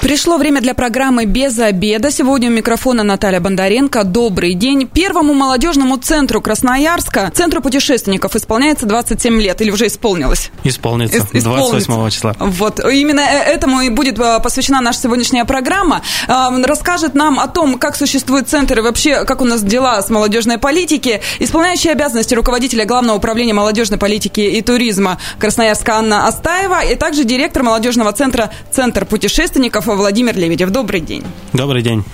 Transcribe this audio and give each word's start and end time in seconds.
Пришло 0.00 0.38
время 0.38 0.62
для 0.62 0.72
программы 0.72 1.26
«Без 1.26 1.58
обеда». 1.58 2.10
Сегодня 2.10 2.48
у 2.48 2.52
микрофона 2.52 3.02
Наталья 3.02 3.38
Бондаренко. 3.38 4.02
Добрый 4.04 4.54
день. 4.54 4.88
Первому 4.88 5.34
молодежному 5.34 5.98
центру 5.98 6.40
Красноярска, 6.40 7.30
центру 7.34 7.60
путешественников, 7.60 8.34
исполняется 8.34 8.86
27 8.86 9.40
лет. 9.42 9.60
Или 9.60 9.70
уже 9.70 9.88
исполнилось? 9.88 10.50
Исполнится. 10.64 11.18
Ис- 11.18 11.42
28 11.42 12.10
числа. 12.10 12.34
Вот. 12.38 12.80
Именно 12.80 13.20
э, 13.20 13.52
этому 13.52 13.82
и 13.82 13.90
будет 13.90 14.18
э, 14.18 14.40
посвящена 14.42 14.80
наша 14.80 15.00
сегодняшняя 15.00 15.44
программа. 15.44 16.00
Э, 16.26 16.48
расскажет 16.64 17.14
нам 17.14 17.38
о 17.38 17.46
том, 17.46 17.78
как 17.78 17.94
существует 17.94 18.48
центр 18.48 18.78
и 18.78 18.82
вообще, 18.82 19.26
как 19.26 19.42
у 19.42 19.44
нас 19.44 19.62
дела 19.62 20.00
с 20.00 20.08
молодежной 20.08 20.56
политики. 20.56 21.20
Исполняющая 21.40 21.92
обязанности 21.92 22.34
руководителя 22.34 22.86
Главного 22.86 23.18
управления 23.18 23.52
молодежной 23.52 23.98
политики 23.98 24.40
и 24.40 24.62
туризма 24.62 25.18
Красноярска 25.38 25.96
Анна 25.96 26.26
Астаева 26.26 26.84
и 26.84 26.96
также 26.96 27.24
директор 27.24 27.62
молодежного 27.62 28.12
центра 28.14 28.50
«Центр 28.72 29.04
путешественников» 29.04 29.89
Владимир 29.96 30.36
Лебедев. 30.36 30.70
Добрый 30.70 31.00
день. 31.00 31.24
Добрый 31.52 31.82
день. 31.82 32.04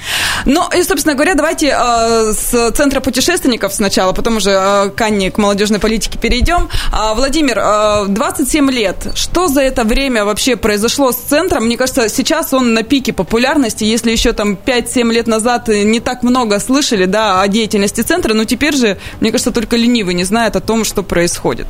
Ну, 0.44 0.68
и, 0.70 0.82
собственно 0.82 1.14
говоря, 1.14 1.34
давайте 1.34 1.76
э, 1.76 2.32
с 2.32 2.70
Центра 2.72 3.00
путешественников 3.00 3.72
сначала, 3.72 4.12
потом 4.12 4.36
уже 4.36 4.50
э, 4.50 4.90
к 4.90 5.00
Анне, 5.00 5.30
к 5.30 5.38
молодежной 5.38 5.80
политике 5.80 6.18
перейдем. 6.18 6.68
Э, 6.92 7.14
Владимир, 7.14 7.58
э, 7.58 8.04
27 8.08 8.70
лет. 8.70 9.08
Что 9.14 9.48
за 9.48 9.62
это 9.62 9.84
время 9.84 10.24
вообще 10.24 10.56
произошло 10.56 11.12
с 11.12 11.16
Центром? 11.16 11.64
Мне 11.64 11.76
кажется, 11.76 12.08
сейчас 12.08 12.52
он 12.52 12.74
на 12.74 12.82
пике 12.82 13.12
популярности. 13.12 13.84
Если 13.84 14.10
еще 14.10 14.32
там 14.32 14.54
5-7 14.54 15.12
лет 15.12 15.26
назад 15.26 15.68
не 15.68 16.00
так 16.00 16.22
много 16.22 16.60
слышали 16.60 17.06
да, 17.06 17.40
о 17.40 17.48
деятельности 17.48 18.02
Центра, 18.02 18.34
но 18.34 18.44
теперь 18.44 18.76
же, 18.76 18.98
мне 19.20 19.30
кажется, 19.30 19.50
только 19.50 19.76
ленивый 19.76 20.14
не 20.14 20.24
знает 20.24 20.56
о 20.56 20.60
том, 20.60 20.84
что 20.84 21.02
происходит. 21.02 21.66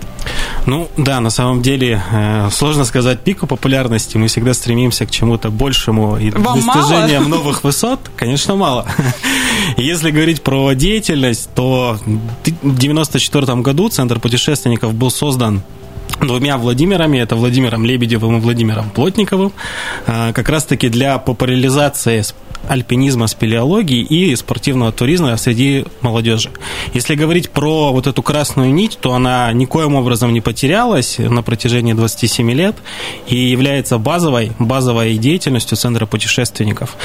Ну, 0.66 0.88
да, 0.96 1.20
на 1.20 1.30
самом 1.30 1.62
деле, 1.62 2.02
э, 2.12 2.48
сложно 2.50 2.84
сказать 2.84 3.20
пику 3.20 3.46
популярности. 3.46 4.16
Мы 4.16 4.26
всегда 4.26 4.54
стремимся 4.54 5.06
к 5.06 5.10
чему-то 5.10 5.50
большему 5.50 5.95
по-нашему 5.96 6.16
и 6.18 6.30
Вам 6.30 6.60
достижением 6.60 7.22
мало? 7.24 7.36
новых 7.36 7.64
высот, 7.64 8.00
конечно, 8.16 8.56
мало. 8.56 8.86
Если 9.76 10.10
говорить 10.10 10.42
про 10.42 10.72
деятельность, 10.74 11.48
то 11.54 11.96
в 11.98 12.40
1994 12.42 13.56
году 13.62 13.88
Центр 13.88 14.20
путешественников 14.20 14.94
был 14.94 15.10
создан 15.10 15.62
двумя 16.20 16.56
Владимирами, 16.56 17.18
это 17.18 17.36
Владимиром 17.36 17.84
Лебедевым 17.84 18.38
и 18.38 18.40
Владимиром 18.40 18.90
Плотниковым, 18.90 19.52
а, 20.06 20.32
как 20.32 20.48
раз-таки 20.48 20.88
для 20.88 21.18
популяризации 21.18 22.22
альпинизма, 22.68 23.26
спелеологии 23.26 24.00
и 24.00 24.34
спортивного 24.36 24.92
туризма 24.92 25.36
среди 25.36 25.84
молодежи. 26.00 26.50
Если 26.94 27.14
говорить 27.14 27.50
про 27.50 27.92
вот 27.92 28.06
эту 28.06 28.22
красную 28.22 28.72
нить, 28.72 28.98
то 29.00 29.12
она 29.14 29.52
никоим 29.52 29.94
образом 29.94 30.32
не 30.32 30.40
потерялась 30.40 31.18
на 31.18 31.42
протяжении 31.42 31.92
27 31.92 32.50
лет 32.52 32.76
и 33.28 33.36
является 33.36 33.98
базовой, 33.98 34.52
базовой 34.58 35.16
деятельностью 35.16 35.76
Центра 35.76 36.06
путешественников. 36.06 36.96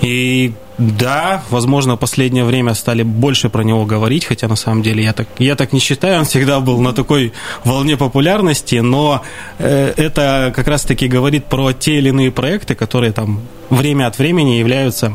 И 0.00 0.52
да, 0.78 1.42
возможно, 1.50 1.94
в 1.94 1.98
последнее 1.98 2.44
время 2.44 2.74
стали 2.74 3.02
больше 3.02 3.48
про 3.48 3.62
него 3.62 3.84
говорить, 3.84 4.24
хотя 4.24 4.48
на 4.48 4.56
самом 4.56 4.82
деле 4.82 5.04
я 5.04 5.12
так, 5.12 5.28
я 5.38 5.54
так 5.54 5.72
не 5.72 5.80
считаю, 5.80 6.20
он 6.20 6.24
всегда 6.24 6.60
был 6.60 6.80
на 6.80 6.92
такой 6.92 7.32
волне 7.64 7.96
популярности, 7.96 8.76
но 8.76 9.22
э, 9.58 9.92
это 9.96 10.52
как 10.54 10.66
раз-таки 10.66 11.06
говорит 11.06 11.44
про 11.44 11.72
те 11.72 11.98
или 11.98 12.08
иные 12.08 12.32
проекты, 12.32 12.74
которые 12.74 13.12
там 13.12 13.42
время 13.70 14.06
от 14.06 14.18
времени 14.18 14.52
являются 14.52 15.14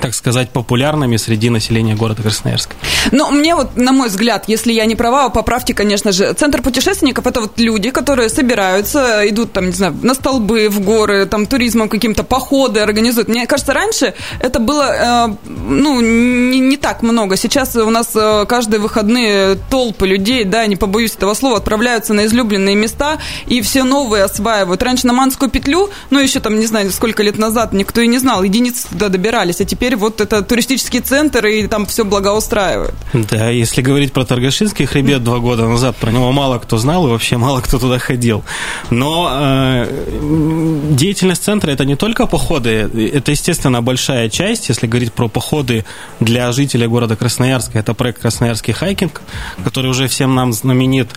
так 0.00 0.14
сказать, 0.14 0.50
популярными 0.50 1.16
среди 1.16 1.50
населения 1.50 1.94
города 1.94 2.22
Красноярска. 2.22 2.74
Ну, 3.10 3.30
мне 3.30 3.54
вот, 3.54 3.76
на 3.76 3.92
мой 3.92 4.08
взгляд, 4.08 4.44
если 4.46 4.72
я 4.72 4.86
не 4.86 4.94
права, 4.94 5.28
поправьте, 5.28 5.74
конечно 5.74 6.12
же, 6.12 6.32
центр 6.34 6.62
путешественников– 6.62 7.26
это 7.26 7.40
вот 7.40 7.58
люди, 7.58 7.90
которые 7.90 8.28
собираются, 8.28 9.28
идут 9.28 9.52
там, 9.52 9.66
не 9.66 9.72
знаю, 9.72 9.96
на 10.02 10.14
столбы, 10.14 10.68
в 10.68 10.80
горы, 10.80 11.26
там, 11.26 11.46
туризмом 11.46 11.88
каким-то, 11.88 12.22
походы 12.22 12.80
организуют. 12.80 13.28
Мне 13.28 13.46
кажется, 13.46 13.72
раньше 13.72 14.14
это 14.40 14.60
было, 14.60 15.28
э, 15.28 15.36
ну, 15.46 16.00
не, 16.00 16.60
не 16.60 16.76
так 16.76 17.02
много. 17.02 17.36
Сейчас 17.36 17.74
у 17.76 17.90
нас 17.90 18.08
э, 18.14 18.46
каждые 18.48 18.80
выходные 18.80 19.56
толпы 19.70 20.06
людей, 20.06 20.44
да, 20.44 20.66
не 20.66 20.76
побоюсь 20.76 21.14
этого 21.14 21.34
слова, 21.34 21.56
отправляются 21.56 22.14
на 22.14 22.26
излюбленные 22.26 22.76
места 22.76 23.18
и 23.46 23.60
все 23.62 23.84
новые 23.84 24.24
осваивают. 24.24 24.82
Раньше 24.82 25.06
на 25.06 25.12
Манскую 25.12 25.50
петлю, 25.50 25.90
ну, 26.10 26.20
еще 26.20 26.40
там, 26.40 26.58
не 26.58 26.66
знаю, 26.66 26.90
сколько 26.92 27.22
лет 27.22 27.38
назад, 27.38 27.72
никто 27.72 28.00
и 28.00 28.06
не 28.06 28.18
знал, 28.18 28.42
единицы 28.42 28.88
туда 28.88 29.08
добирались, 29.08 29.60
а 29.60 29.64
теперь 29.64 29.77
теперь 29.78 29.94
вот 29.94 30.20
это 30.20 30.42
туристический 30.42 30.98
центр, 31.00 31.46
и 31.46 31.68
там 31.68 31.86
все 31.86 32.04
благоустраивают. 32.04 32.94
Да, 33.12 33.48
если 33.48 33.80
говорить 33.80 34.12
про 34.12 34.24
Торгашинский 34.24 34.86
хребет 34.86 35.22
два 35.22 35.38
года 35.38 35.68
назад, 35.68 35.94
про 35.96 36.10
него 36.10 36.32
мало 36.32 36.58
кто 36.58 36.78
знал 36.78 37.06
и 37.06 37.10
вообще 37.10 37.36
мало 37.36 37.60
кто 37.60 37.78
туда 37.78 37.98
ходил. 38.00 38.42
Но 38.90 39.28
э, 39.30 40.90
деятельность 40.90 41.44
центра 41.44 41.70
это 41.70 41.84
не 41.84 41.94
только 41.94 42.26
походы, 42.26 42.70
это, 43.14 43.30
естественно, 43.30 43.80
большая 43.80 44.28
часть, 44.28 44.68
если 44.68 44.88
говорить 44.88 45.12
про 45.12 45.28
походы 45.28 45.84
для 46.18 46.50
жителей 46.50 46.88
города 46.88 47.14
Красноярска, 47.14 47.78
это 47.78 47.94
проект 47.94 48.20
Красноярский 48.20 48.72
хайкинг, 48.72 49.20
который 49.62 49.90
уже 49.90 50.08
всем 50.08 50.34
нам 50.34 50.52
знаменит, 50.52 51.10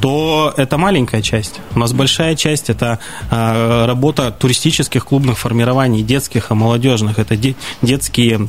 то 0.00 0.54
это 0.56 0.78
маленькая 0.78 1.20
часть. 1.20 1.60
У 1.74 1.78
нас 1.78 1.92
большая 1.92 2.34
часть 2.34 2.70
это 2.70 2.98
э, 3.30 3.84
работа 3.84 4.30
туристических 4.30 5.04
клубных 5.04 5.38
формирований, 5.38 6.02
детских 6.02 6.50
и 6.50 6.54
молодежных. 6.54 7.18
Это 7.18 7.36
детские 7.82 8.05
Э, 8.08 8.48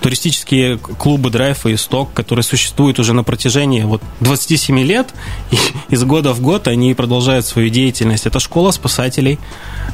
туристические 0.00 0.78
клубы 0.78 1.30
«Драйв» 1.30 1.66
и 1.66 1.74
«Исток», 1.74 2.12
которые 2.14 2.42
существуют 2.42 2.98
уже 2.98 3.12
на 3.12 3.24
протяжении 3.24 3.82
вот 3.82 4.02
27 4.20 4.78
лет, 4.80 5.12
и 5.50 5.56
из 5.88 6.04
года 6.04 6.32
в 6.32 6.40
год 6.40 6.68
они 6.68 6.94
продолжают 6.94 7.46
свою 7.46 7.68
деятельность. 7.68 8.26
Это 8.26 8.38
школа 8.40 8.70
спасателей 8.70 9.38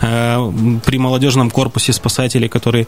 э, 0.03 0.53
при 0.85 0.99
молодежном 0.99 1.51
корпусе 1.51 1.93
спасателей, 1.93 2.49
который 2.49 2.87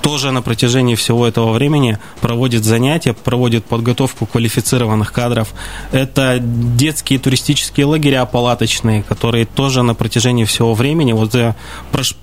тоже 0.00 0.30
на 0.30 0.42
протяжении 0.42 0.94
всего 0.94 1.26
этого 1.26 1.52
времени 1.52 1.98
проводит 2.20 2.64
занятия, 2.64 3.12
проводит 3.12 3.64
подготовку 3.64 4.26
квалифицированных 4.26 5.12
кадров. 5.12 5.52
Это 5.92 6.38
детские 6.40 7.18
туристические 7.18 7.86
лагеря 7.86 8.24
палаточные, 8.24 9.02
которые 9.02 9.44
тоже 9.44 9.82
на 9.82 9.94
протяжении 9.94 10.44
всего 10.44 10.74
времени, 10.74 11.12
вот 11.12 11.34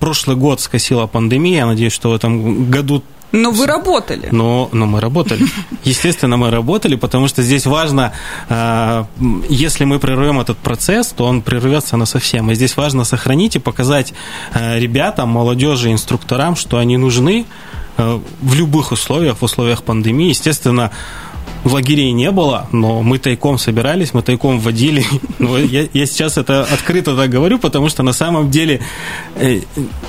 прошлый 0.00 0.36
год 0.36 0.60
скосила 0.60 1.06
пандемия, 1.06 1.58
я 1.58 1.66
надеюсь, 1.66 1.92
что 1.92 2.10
в 2.10 2.14
этом 2.14 2.70
году 2.72 3.02
но 3.32 3.50
вы 3.50 3.66
работали. 3.66 4.28
Но, 4.30 4.68
но 4.72 4.84
мы 4.86 5.00
работали. 5.00 5.46
Естественно, 5.84 6.36
мы 6.36 6.50
работали, 6.50 6.96
потому 6.96 7.28
что 7.28 7.42
здесь 7.42 7.64
важно, 7.64 8.12
а, 8.50 9.06
если 9.48 9.84
мы 9.84 9.98
прервем 9.98 10.38
этот 10.38 10.58
процесс, 10.58 11.08
то 11.08 11.24
он 11.24 11.40
прервется 11.40 11.96
на 11.96 12.04
совсем. 12.04 12.50
И 12.50 12.54
здесь 12.54 12.76
важно 12.76 13.04
сохранить 13.04 13.56
и 13.56 13.58
показать 13.58 14.12
а, 14.52 14.78
ребятам, 14.78 15.30
молодежи, 15.30 15.90
инструкторам, 15.90 16.56
что 16.56 16.76
они 16.76 16.98
нужны 16.98 17.46
а, 17.96 18.20
в 18.42 18.54
любых 18.54 18.92
условиях, 18.92 19.38
в 19.38 19.42
условиях 19.42 19.82
пандемии. 19.82 20.28
Естественно, 20.28 20.90
лагерей 21.64 22.12
не 22.12 22.30
было, 22.30 22.68
но 22.72 23.02
мы 23.02 23.18
тайком 23.18 23.58
собирались, 23.58 24.14
мы 24.14 24.22
тайком. 24.22 24.52
Но 25.38 25.58
я, 25.58 25.88
я 25.92 26.06
сейчас 26.06 26.38
это 26.38 26.62
открыто 26.62 27.16
так 27.16 27.30
говорю, 27.30 27.58
потому 27.58 27.88
что 27.88 28.02
на 28.02 28.12
самом 28.12 28.50
деле 28.50 28.80
э, 29.36 29.60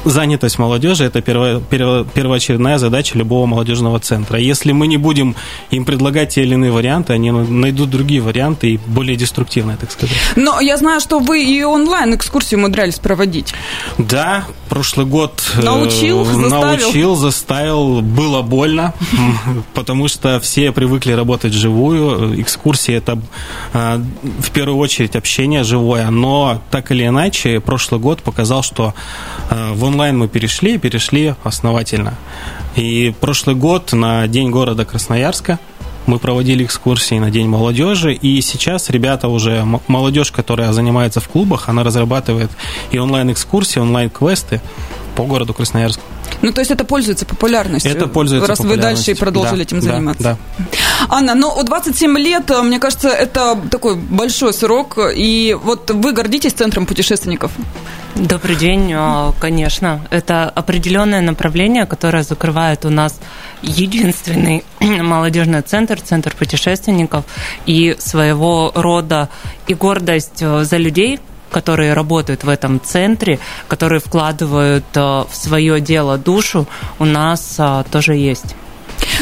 занятость 0.06 0.59
молодежи– 0.59 1.03
это 1.06 1.22
перво, 1.22 1.62
перво, 1.62 2.06
первоочередная 2.06 2.78
задача 2.78 3.18
любого 3.18 3.46
молодежного 3.46 4.00
центра. 4.00 4.40
Если 4.40 4.72
мы 4.72 4.88
не 4.88 4.97
будем 4.97 5.36
им 5.72 5.86
предлагать 5.86 6.30
те 6.30 6.44
или 6.44 6.53
иные 6.53 6.72
варианты, 6.72 7.14
они 7.14 7.31
найдут 7.31 7.90
другие 7.90 8.22
варианты 8.22 8.72
и 8.72 8.78
более 8.78 9.16
деструктивные, 9.16 9.78
так 9.78 9.91
сказать. 9.91 10.16
Но 10.35 10.59
я 10.59 10.78
знаю, 10.78 11.00
что 11.00 11.20
вы 11.20 11.44
и 11.44 11.64
онлайн-экскурсии 11.64 12.56
умудрялись 12.56 13.00
проводить. 13.00 13.53
Да, 13.97 14.46
прошлый 14.70 15.06
год 15.06 15.44
э, 15.58 15.62
научил, 15.62 16.25
заставил. 16.25 16.62
научил, 16.62 17.16
заставил, 17.16 18.02
было 18.02 18.41
больно, 18.41 18.94
потому 19.73 20.08
что 20.08 20.40
все 20.40 20.72
привыкли 20.72 21.14
работать 21.14 21.42
работать 21.43 21.53
живую. 21.53 22.41
Экскурсии 22.41 22.95
это 22.95 23.19
а, 23.73 24.01
в 24.40 24.51
первую 24.51 24.78
очередь 24.78 25.16
общение 25.16 25.63
живое, 25.63 26.09
но 26.09 26.61
так 26.72 26.91
или 26.91 27.05
иначе 27.05 27.59
прошлый 27.59 27.99
год 27.99 28.22
показал, 28.22 28.63
что 28.63 28.93
а, 29.49 29.73
в 29.73 29.84
онлайн 29.84 30.17
мы 30.17 30.28
перешли, 30.28 30.78
перешли 30.78 31.35
основательно. 31.43 32.13
И 32.75 33.13
прошлый 33.19 33.55
год 33.55 33.93
на 33.93 34.28
День 34.28 34.51
города 34.51 34.85
Красноярска 34.85 35.59
мы 36.07 36.19
проводили 36.19 36.63
экскурсии 36.63 37.19
на 37.19 37.29
День 37.31 37.47
молодежи, 37.47 38.13
и 38.13 38.41
сейчас 38.41 38.90
ребята 38.90 39.28
уже, 39.28 39.66
молодежь, 39.87 40.31
которая 40.31 40.73
занимается 40.73 41.19
в 41.19 41.28
клубах, 41.28 41.69
она 41.69 41.84
разрабатывает 41.84 42.51
и 42.91 42.97
онлайн-экскурсии, 42.97 43.79
онлайн-квесты 43.79 44.61
по 45.16 45.24
городу 45.24 45.54
Красноярску. 45.54 46.02
Ну, 46.42 46.52
то 46.52 46.60
есть 46.60 46.72
это 46.72 46.84
пользуется 46.84 47.26
популярностью. 47.26 47.92
Это 47.92 48.08
пользуется 48.08 48.48
Раз 48.48 48.60
вы 48.60 48.78
дальше 48.78 49.12
и 49.12 49.14
продолжили 49.14 49.58
да, 49.58 49.64
этим 49.64 49.82
заниматься. 49.82 50.24
Да, 50.24 50.38
да. 50.58 50.66
Анна, 51.10 51.36
ну, 51.36 51.64
27 51.64 52.18
лет, 52.18 52.50
мне 52.64 52.80
кажется, 52.80 53.10
это 53.10 53.58
такой 53.72 53.96
большой 53.96 54.54
срок. 54.54 54.98
И 55.16 55.58
вот 55.64 55.90
вы 55.92 56.12
гордитесь 56.12 56.54
Центром 56.54 56.86
путешественников? 56.86 57.52
Добрый 58.16 58.56
день, 58.56 58.94
конечно. 59.40 60.02
Это 60.10 60.50
определенное 60.50 61.22
направление, 61.22 61.86
которое 61.86 62.24
закрывает 62.24 62.86
у 62.86 62.90
нас 62.90 63.20
единственный 63.62 64.64
молодежный 64.80 65.62
центр, 65.62 66.00
центр 66.02 66.36
путешественников 66.38 67.26
и 67.66 67.96
своего 68.00 68.72
рода 68.76 69.30
и 69.68 69.74
гордость 69.74 70.40
за 70.40 70.78
людей, 70.78 71.20
которые 71.53 71.94
работают 71.94 72.44
в 72.44 72.50
этом 72.50 72.82
центре, 72.82 73.40
которые 73.70 74.02
вкладывают 74.02 74.84
в 74.94 75.29
свое 75.32 75.79
дело 75.79 76.17
душу, 76.17 76.67
у 77.00 77.05
нас 77.05 77.59
тоже 77.91 78.16
есть. 78.16 78.55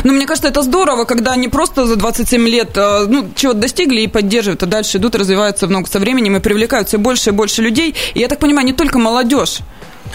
Ну, 0.04 0.14
мне 0.14 0.26
кажется, 0.26 0.48
это 0.48 0.62
здорово, 0.62 1.06
когда 1.06 1.34
они 1.34 1.48
просто 1.48 1.86
за 1.86 1.96
27 1.96 2.48
лет 2.48 2.72
э, 2.76 3.06
ну, 3.08 3.30
чего-то 3.36 3.60
достигли 3.60 4.02
и 4.02 4.08
поддерживают, 4.08 4.64
а 4.64 4.66
дальше 4.66 4.98
идут, 4.98 5.16
развиваются 5.16 5.68
много 5.68 5.88
со 5.88 6.00
временем 6.00 6.36
и 6.38 6.40
привлекают 6.40 6.88
все 6.88 6.98
больше 6.98 7.30
и 7.30 7.34
больше 7.34 7.62
людей. 7.62 7.96
И 8.14 8.20
я 8.20 8.28
так 8.28 8.40
понимаю, 8.40 8.66
не 8.66 8.74
только 8.74 9.00
молодежь 9.00 9.60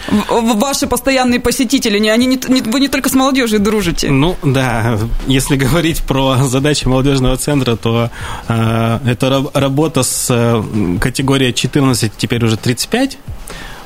ваши 0.09 0.87
постоянные 0.87 1.41
посетители, 1.41 2.07
они 2.09 2.27
не, 2.27 2.41
не, 2.49 2.63
вы 2.63 2.81
не 2.81 2.89
только 2.89 3.09
с 3.09 3.15
молодежью 3.15 3.61
дружите. 3.61 4.11
Ну 4.11 4.37
да, 4.43 4.99
если 5.27 5.57
говорить 5.67 6.03
про 6.03 6.37
задачи 6.45 6.87
молодежного 6.87 7.37
центра, 7.37 7.77
то 7.77 8.11
э, 8.49 8.99
это 9.07 9.45
работа 9.55 10.03
с 10.03 10.27
э, 10.31 10.99
категорией 11.01 11.55
14, 11.55 12.13
теперь 12.17 12.45
уже 12.45 12.57
35 12.57 13.19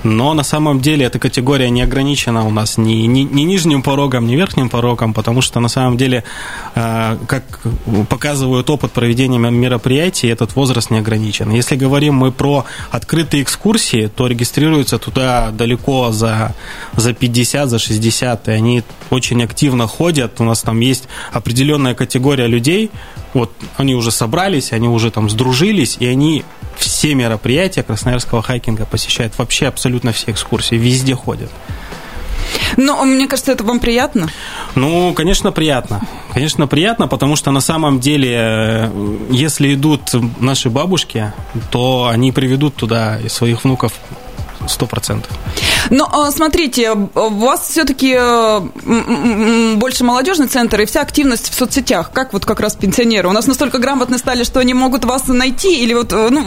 но 0.02 0.34
на 0.34 0.42
самом 0.42 0.80
деле 0.80 1.06
эта 1.06 1.18
категория 1.18 1.70
не 1.70 1.82
ограничена 1.82 2.46
у 2.46 2.50
нас 2.50 2.78
ни, 2.78 3.06
ни, 3.06 3.20
ни 3.20 3.42
нижним 3.42 3.82
порогом, 3.82 4.26
ни 4.26 4.34
верхним 4.34 4.68
порогом, 4.68 5.12
потому 5.12 5.42
что 5.42 5.60
на 5.60 5.68
самом 5.68 5.96
деле, 5.96 6.24
э, 6.74 7.18
как 7.26 7.44
показывает 8.08 8.70
опыт 8.70 8.92
проведения 8.92 9.38
мероприятий, 9.38 10.28
этот 10.28 10.56
возраст 10.56 10.90
не 10.90 10.98
ограничен. 10.98 11.50
Если 11.50 11.76
говорим 11.76 12.14
мы 12.14 12.32
про 12.32 12.64
открытые 12.90 13.42
экскурсии, 13.42 14.06
то 14.06 14.26
регистрируются 14.26 14.98
туда 14.98 15.50
далеко 15.50 16.10
за, 16.12 16.54
за 16.96 17.12
50, 17.12 17.68
за 17.68 17.78
60, 17.78 18.48
и 18.48 18.50
они 18.52 18.82
очень 19.10 19.42
активно 19.42 19.86
ходят. 19.86 20.40
У 20.40 20.44
нас 20.44 20.62
там 20.62 20.80
есть 20.80 21.08
определенная 21.32 21.94
категория 21.94 22.46
людей, 22.46 22.90
вот 23.34 23.52
они 23.76 23.94
уже 23.94 24.10
собрались, 24.10 24.72
они 24.72 24.88
уже 24.88 25.10
там 25.10 25.30
сдружились, 25.30 25.96
и 26.00 26.06
они 26.06 26.44
все 26.80 27.14
мероприятия 27.14 27.82
красноярского 27.82 28.42
хайкинга 28.42 28.86
посещают, 28.86 29.38
вообще 29.38 29.66
абсолютно 29.66 30.12
все 30.12 30.30
экскурсии, 30.30 30.76
везде 30.76 31.14
ходят. 31.14 31.50
Но 32.76 33.04
мне 33.04 33.26
кажется, 33.26 33.52
это 33.52 33.64
вам 33.64 33.80
приятно? 33.80 34.28
Ну, 34.74 35.12
конечно, 35.14 35.52
приятно. 35.52 36.00
Конечно, 36.32 36.66
приятно, 36.66 37.08
потому 37.08 37.36
что 37.36 37.50
на 37.50 37.60
самом 37.60 38.00
деле, 38.00 38.36
э, 38.36 39.16
если 39.30 39.74
идут 39.74 40.10
наши 40.40 40.70
бабушки, 40.70 41.32
то 41.70 42.08
они 42.08 42.32
приведут 42.32 42.76
туда 42.76 43.18
своих 43.28 43.64
внуков 43.64 43.92
сто 44.66 44.86
процентов. 44.86 45.30
Но 45.88 46.08
а, 46.12 46.30
смотрите, 46.30 46.90
у 46.92 47.28
вас 47.30 47.68
все-таки 47.68 48.16
э, 48.18 49.76
больше 49.76 50.04
молодежный 50.04 50.46
центр 50.46 50.80
и 50.82 50.86
вся 50.86 51.00
активность 51.00 51.50
в 51.50 51.54
соцсетях. 51.54 52.10
Как 52.12 52.32
вот 52.32 52.44
как 52.44 52.60
раз 52.60 52.74
пенсионеры? 52.74 53.28
У 53.28 53.32
нас 53.32 53.46
настолько 53.46 53.78
грамотны 53.78 54.18
стали, 54.18 54.44
что 54.44 54.60
они 54.60 54.74
могут 54.74 55.04
вас 55.04 55.26
найти, 55.28 55.82
или 55.82 55.94
вот 55.94 56.12
э, 56.12 56.28
ну, 56.30 56.44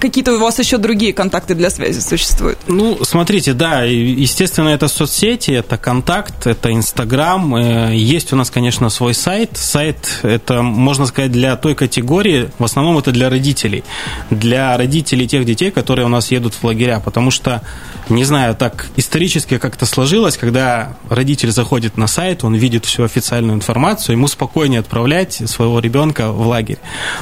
какие-то 0.00 0.34
у 0.34 0.40
вас 0.40 0.58
еще 0.58 0.78
другие 0.78 1.12
контакты 1.12 1.54
для 1.54 1.70
связи 1.70 2.00
существуют? 2.00 2.58
Ну, 2.66 2.98
смотрите, 3.04 3.52
да, 3.52 3.82
естественно, 3.82 4.70
это 4.70 4.88
соцсети, 4.88 5.50
это 5.50 5.76
контакт, 5.76 6.46
это 6.46 6.72
Инстаграм. 6.72 7.54
Э, 7.56 7.94
есть 7.94 8.32
у 8.32 8.36
нас, 8.36 8.50
конечно, 8.50 8.88
свой 8.90 9.14
сайт. 9.14 9.50
Сайт 9.54 10.20
это, 10.22 10.62
можно 10.62 11.06
сказать, 11.06 11.32
для 11.32 11.56
той 11.56 11.74
категории, 11.74 12.50
в 12.58 12.64
основном 12.64 12.98
это 12.98 13.12
для 13.12 13.28
родителей. 13.28 13.84
Для 14.30 14.76
родителей 14.76 15.28
тех 15.28 15.44
детей, 15.44 15.70
которые 15.70 16.06
у 16.06 16.08
нас 16.08 16.30
едут 16.30 16.54
в 16.54 16.64
лагеря, 16.64 17.00
потому 17.00 17.30
что, 17.30 17.62
не 18.08 18.24
знаю, 18.24 18.53
так 18.54 18.86
исторически 18.96 19.58
как-то 19.58 19.86
сложилось, 19.86 20.36
когда 20.36 20.96
родитель 21.08 21.50
заходит 21.50 21.96
на 21.96 22.06
сайт, 22.06 22.44
он 22.44 22.54
видит 22.54 22.84
всю 22.84 23.04
официальную 23.04 23.56
информацию, 23.56 24.16
ему 24.16 24.28
спокойнее 24.28 24.80
отправлять 24.80 25.42
своего 25.48 25.78
ребенка 25.80 26.32
в 26.32 26.46
лагерь. 26.46 26.78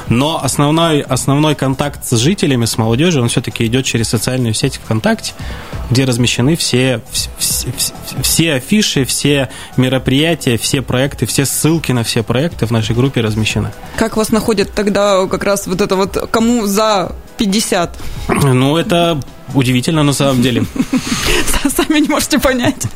Но 0.09 0.43
основной, 0.43 1.01
основной 1.01 1.55
контакт 1.55 2.05
с 2.05 2.17
жителями, 2.17 2.65
с 2.65 2.77
молодежью, 2.77 3.21
он 3.21 3.29
все-таки 3.29 3.65
идет 3.65 3.85
через 3.85 4.09
социальную 4.09 4.53
сеть 4.53 4.79
ВКонтакте, 4.83 5.33
где 5.89 6.05
размещены 6.05 6.55
все, 6.55 7.01
все, 7.11 7.29
все, 7.37 7.93
все 8.21 8.53
афиши, 8.53 9.05
все 9.05 9.49
мероприятия, 9.77 10.57
все 10.57 10.81
проекты, 10.81 11.25
все 11.25 11.45
ссылки 11.45 11.91
на 11.91 12.03
все 12.03 12.23
проекты 12.23 12.65
в 12.65 12.71
нашей 12.71 12.95
группе 12.95 13.21
размещены. 13.21 13.71
Как 13.95 14.17
вас 14.17 14.31
находят 14.31 14.73
тогда 14.73 15.27
как 15.27 15.43
раз 15.43 15.67
вот 15.67 15.81
это 15.81 15.95
вот, 15.95 16.29
кому 16.31 16.65
за 16.65 17.15
50? 17.37 17.97
Ну, 18.27 18.77
это 18.77 19.19
удивительно 19.53 20.03
на 20.03 20.13
самом 20.13 20.41
деле. 20.41 20.65
Сами 21.75 21.99
не 21.99 22.09
можете 22.09 22.39
понять. 22.39 22.87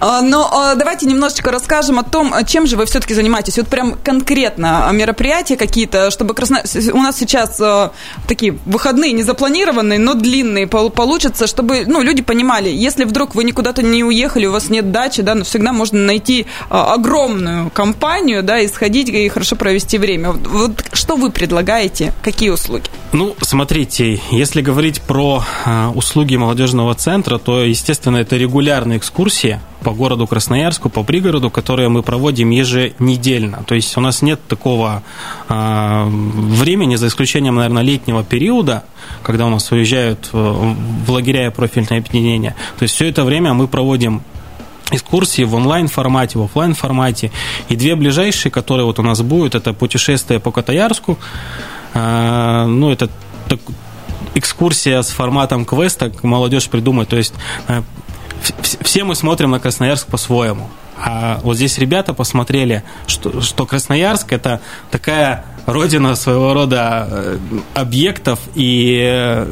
А, 0.00 0.22
но 0.22 0.48
а, 0.52 0.74
давайте 0.74 1.06
немножечко 1.06 1.50
расскажем 1.50 1.98
о 1.98 2.02
том, 2.02 2.34
чем 2.46 2.66
же 2.66 2.76
вы 2.76 2.86
все-таки 2.86 3.14
занимаетесь. 3.14 3.56
Вот 3.56 3.68
прям 3.68 3.94
конкретно 4.02 4.88
мероприятия 4.92 5.56
какие-то, 5.56 6.10
чтобы 6.10 6.34
красно... 6.34 6.62
у 6.92 6.98
нас 6.98 7.16
сейчас 7.16 7.60
а, 7.60 7.92
такие 8.26 8.58
выходные 8.66 9.12
не 9.12 9.22
запланированные, 9.22 9.98
но 9.98 10.14
длинные 10.14 10.66
получатся, 10.66 11.46
чтобы 11.46 11.84
ну, 11.86 12.02
люди 12.02 12.22
понимали, 12.22 12.68
если 12.68 13.04
вдруг 13.04 13.34
вы 13.34 13.44
никуда-то 13.44 13.82
не 13.82 14.04
уехали, 14.04 14.46
у 14.46 14.52
вас 14.52 14.68
нет 14.68 14.92
дачи, 14.92 15.22
да, 15.22 15.34
но 15.34 15.44
всегда 15.44 15.72
можно 15.72 15.98
найти 15.98 16.46
огромную 16.68 17.70
компанию, 17.70 18.42
да, 18.42 18.60
и 18.60 18.68
сходить 18.68 19.08
и 19.08 19.28
хорошо 19.28 19.56
провести 19.56 19.98
время. 19.98 20.32
Вот 20.32 20.84
что 20.92 21.16
вы 21.16 21.30
предлагаете, 21.30 22.12
какие 22.22 22.50
услуги? 22.50 22.84
Ну, 23.12 23.34
смотрите, 23.40 24.20
если 24.30 24.60
говорить 24.60 25.00
про 25.00 25.44
услуги 25.94 26.36
молодежного 26.36 26.94
центра, 26.94 27.38
то, 27.38 27.62
естественно, 27.62 28.18
это 28.18 28.36
регулярные 28.36 28.98
экскурсии 28.98 29.60
по 29.82 29.92
городу 29.92 30.26
Красноярску, 30.26 30.88
по 30.88 31.02
пригороду, 31.02 31.50
которые 31.50 31.88
мы 31.88 32.02
проводим 32.02 32.50
еженедельно. 32.50 33.64
То 33.66 33.74
есть 33.74 33.96
у 33.96 34.00
нас 34.00 34.22
нет 34.22 34.40
такого 34.48 35.02
э, 35.48 36.04
времени, 36.08 36.96
за 36.96 37.06
исключением, 37.06 37.56
наверное, 37.56 37.82
летнего 37.82 38.24
периода, 38.24 38.84
когда 39.22 39.46
у 39.46 39.50
нас 39.50 39.70
уезжают 39.70 40.28
в 40.32 41.10
лагеря 41.10 41.46
и 41.46 41.50
профильное 41.50 41.98
объединение. 41.98 42.54
То 42.78 42.82
есть 42.82 42.94
все 42.94 43.08
это 43.08 43.24
время 43.24 43.54
мы 43.54 43.68
проводим 43.68 44.22
экскурсии 44.90 45.42
в 45.42 45.54
онлайн 45.54 45.88
формате, 45.88 46.38
в 46.38 46.42
офлайн 46.42 46.74
формате. 46.74 47.30
И 47.68 47.76
две 47.76 47.96
ближайшие, 47.96 48.52
которые 48.52 48.86
вот 48.86 48.98
у 48.98 49.02
нас 49.02 49.20
будут, 49.22 49.54
это 49.54 49.72
путешествие 49.72 50.40
по 50.40 50.50
Катаярску. 50.52 51.18
Э, 51.94 52.66
ну, 52.66 52.90
это 52.90 53.08
экскурсия 54.36 55.02
с 55.02 55.08
форматом 55.08 55.64
квеста, 55.64 56.12
молодежь 56.22 56.68
придумает. 56.68 57.08
То 57.08 57.16
есть 57.16 57.34
э, 57.68 57.82
все 58.60 59.04
мы 59.04 59.14
смотрим 59.14 59.50
на 59.50 59.58
Красноярск 59.58 60.06
по-своему. 60.06 60.68
А 60.98 61.40
вот 61.42 61.56
здесь 61.56 61.78
ребята 61.78 62.14
посмотрели, 62.14 62.82
что, 63.06 63.40
что 63.40 63.66
Красноярск 63.66 64.32
это 64.32 64.60
такая 64.90 65.44
родина 65.66 66.14
своего 66.14 66.54
рода 66.54 67.06
э, 67.10 67.38
объектов 67.74 68.38
и 68.54 69.00
э, 69.02 69.46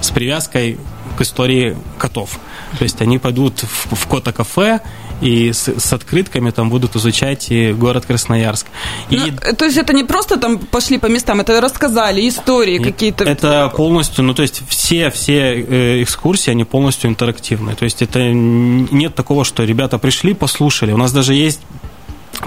с 0.00 0.10
привязкой 0.10 0.78
к 1.16 1.20
истории 1.20 1.76
котов. 1.98 2.38
То 2.78 2.84
есть 2.84 3.00
они 3.00 3.18
пойдут 3.18 3.60
в, 3.60 3.94
в 3.94 4.06
кота-кафе, 4.08 4.80
и 5.20 5.52
с, 5.52 5.68
с 5.68 5.92
открытками 5.92 6.50
там 6.50 6.70
будут 6.70 6.96
изучать 6.96 7.50
и 7.50 7.72
город 7.72 8.06
Красноярск. 8.06 8.66
И... 9.10 9.16
Ну, 9.16 9.56
то 9.56 9.64
есть 9.64 9.76
это 9.76 9.92
не 9.92 10.04
просто 10.04 10.36
там 10.38 10.58
пошли 10.58 10.98
по 10.98 11.06
местам, 11.06 11.40
это 11.40 11.60
рассказали 11.60 12.28
истории 12.28 12.78
какие-то. 12.78 13.24
Это 13.24 13.72
полностью, 13.74 14.24
ну 14.24 14.34
то 14.34 14.42
есть 14.42 14.62
все 14.68 15.10
все 15.10 15.54
э, 15.54 16.02
экскурсии 16.02 16.50
они 16.50 16.64
полностью 16.64 17.10
интерактивные. 17.10 17.76
То 17.76 17.84
есть 17.84 18.02
это 18.02 18.20
нет 18.32 19.14
такого, 19.14 19.44
что 19.44 19.64
ребята 19.64 19.98
пришли, 19.98 20.34
послушали. 20.34 20.92
У 20.92 20.96
нас 20.96 21.12
даже 21.12 21.34
есть 21.34 21.60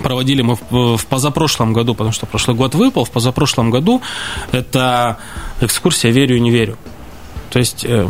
проводили 0.04 0.42
мы 0.42 0.58
в, 0.70 0.98
в 0.98 1.06
позапрошлом 1.06 1.74
году, 1.74 1.96
потому 1.96 2.12
что 2.12 2.26
прошлый 2.26 2.56
год 2.56 2.76
выпал, 2.76 3.06
в 3.06 3.12
позапрошлом 3.12 3.72
году 3.72 4.02
это 4.52 5.18
экскурсия 5.62 6.12
«Верю 6.12 6.38
и 6.38 6.40
не 6.40 6.52
верю». 6.52 6.78
То 7.50 7.60
есть 7.60 7.86
э, 7.86 8.08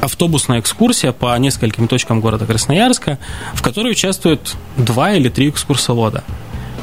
автобусная 0.00 0.60
экскурсия 0.60 1.12
по 1.12 1.36
нескольким 1.38 1.88
точкам 1.88 2.20
города 2.20 2.46
Красноярска, 2.46 3.18
в 3.54 3.62
которой 3.62 3.92
участвуют 3.92 4.56
два 4.76 5.12
или 5.12 5.28
три 5.28 5.48
экскурсовода. 5.48 6.24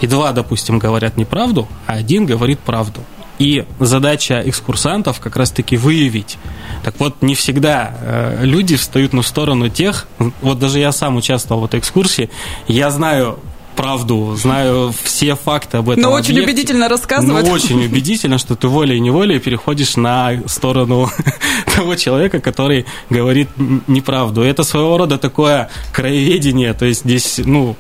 И 0.02 0.08
два, 0.08 0.32
допустим, 0.32 0.78
говорят 0.78 1.18
неправду, 1.18 1.68
а 1.88 1.94
один 1.94 2.26
говорит 2.26 2.60
правду. 2.60 3.02
И 3.40 3.66
задача 3.80 4.42
экскурсантов 4.46 5.20
как 5.20 5.36
раз-таки 5.36 5.78
выявить. 5.78 6.38
Так 6.84 7.00
вот, 7.00 7.22
не 7.22 7.36
всегда 7.36 7.96
э, 8.00 8.40
люди 8.44 8.76
встают 8.76 9.14
на 9.14 9.22
сторону 9.22 9.70
тех, 9.70 10.08
вот 10.42 10.60
даже 10.60 10.80
я 10.80 10.92
сам 10.92 11.18
участвовал 11.18 11.62
в 11.62 11.66
этой 11.66 11.80
экскурсии, 11.80 12.30
я 12.68 12.90
знаю 12.90 13.40
правду, 13.78 14.36
знаю 14.36 14.94
все 15.04 15.36
факты 15.36 15.78
об 15.78 15.90
этом. 15.90 16.02
Но 16.04 16.10
объекте, 16.10 16.34
очень 16.34 16.44
убедительно 16.44 16.90
рассказывать. 16.90 17.46
Но 17.46 17.52
очень 17.52 17.86
убедительно, 17.86 18.38
что 18.38 18.56
ты 18.56 18.68
волей-неволей 18.68 19.40
переходишь 19.40 19.96
на 19.96 20.42
сторону 20.48 21.10
того 21.76 21.96
человека, 21.96 22.42
который 22.42 22.86
говорит 23.10 23.50
неправду. 23.88 24.42
Это 24.42 24.64
своего 24.64 24.98
рода 24.98 25.18
такое 25.18 25.70
краеведение, 25.94 26.74
то 26.74 26.86
есть 26.86 27.02
здесь, 27.02 27.40
ну, 27.46 27.76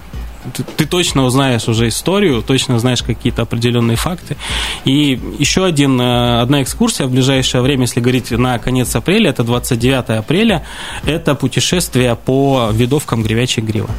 ты, 0.53 0.63
ты 0.63 0.85
точно 0.85 1.25
узнаешь 1.25 1.67
уже 1.67 1.87
историю, 1.87 2.41
точно 2.41 2.79
знаешь 2.79 3.03
какие-то 3.03 3.41
определенные 3.41 3.97
факты. 3.97 4.37
И 4.85 5.19
еще 5.39 5.65
один, 5.65 5.99
э, 5.99 6.41
одна 6.41 6.61
экскурсия 6.61 7.07
в 7.07 7.11
ближайшее 7.11 7.61
время, 7.61 7.81
если 7.81 7.99
говорить 7.99 8.31
на 8.31 8.59
конец 8.59 8.95
апреля, 8.95 9.31
это 9.31 9.43
29 9.43 10.09
апреля, 10.19 10.63
это 11.05 11.35
путешествие 11.35 12.15
по 12.15 12.69
видовкам 12.71 13.23
гревячей 13.23 13.63
гривы. 13.63 13.89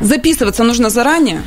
Записываться 0.00 0.64
нужно 0.64 0.90
заранее? 0.90 1.42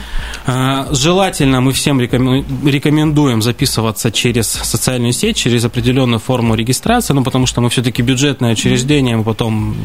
А, 0.46 0.88
желательно 0.92 1.62
мы 1.62 1.72
всем 1.72 2.00
рекомендуем 2.00 3.42
записываться 3.42 4.12
через 4.12 4.48
социальную 4.48 5.14
сеть, 5.14 5.38
через 5.38 5.66
определенную 5.66 6.20
форму 6.20 6.56
регистрации, 6.56 7.14
ну, 7.14 7.24
потому 7.24 7.46
что 7.46 7.62
мы 7.62 7.70
все-таки 7.70 8.02
бюджетное 8.02 8.54
учреждение, 8.54 9.18
мы 9.18 9.24
потом 9.24 9.76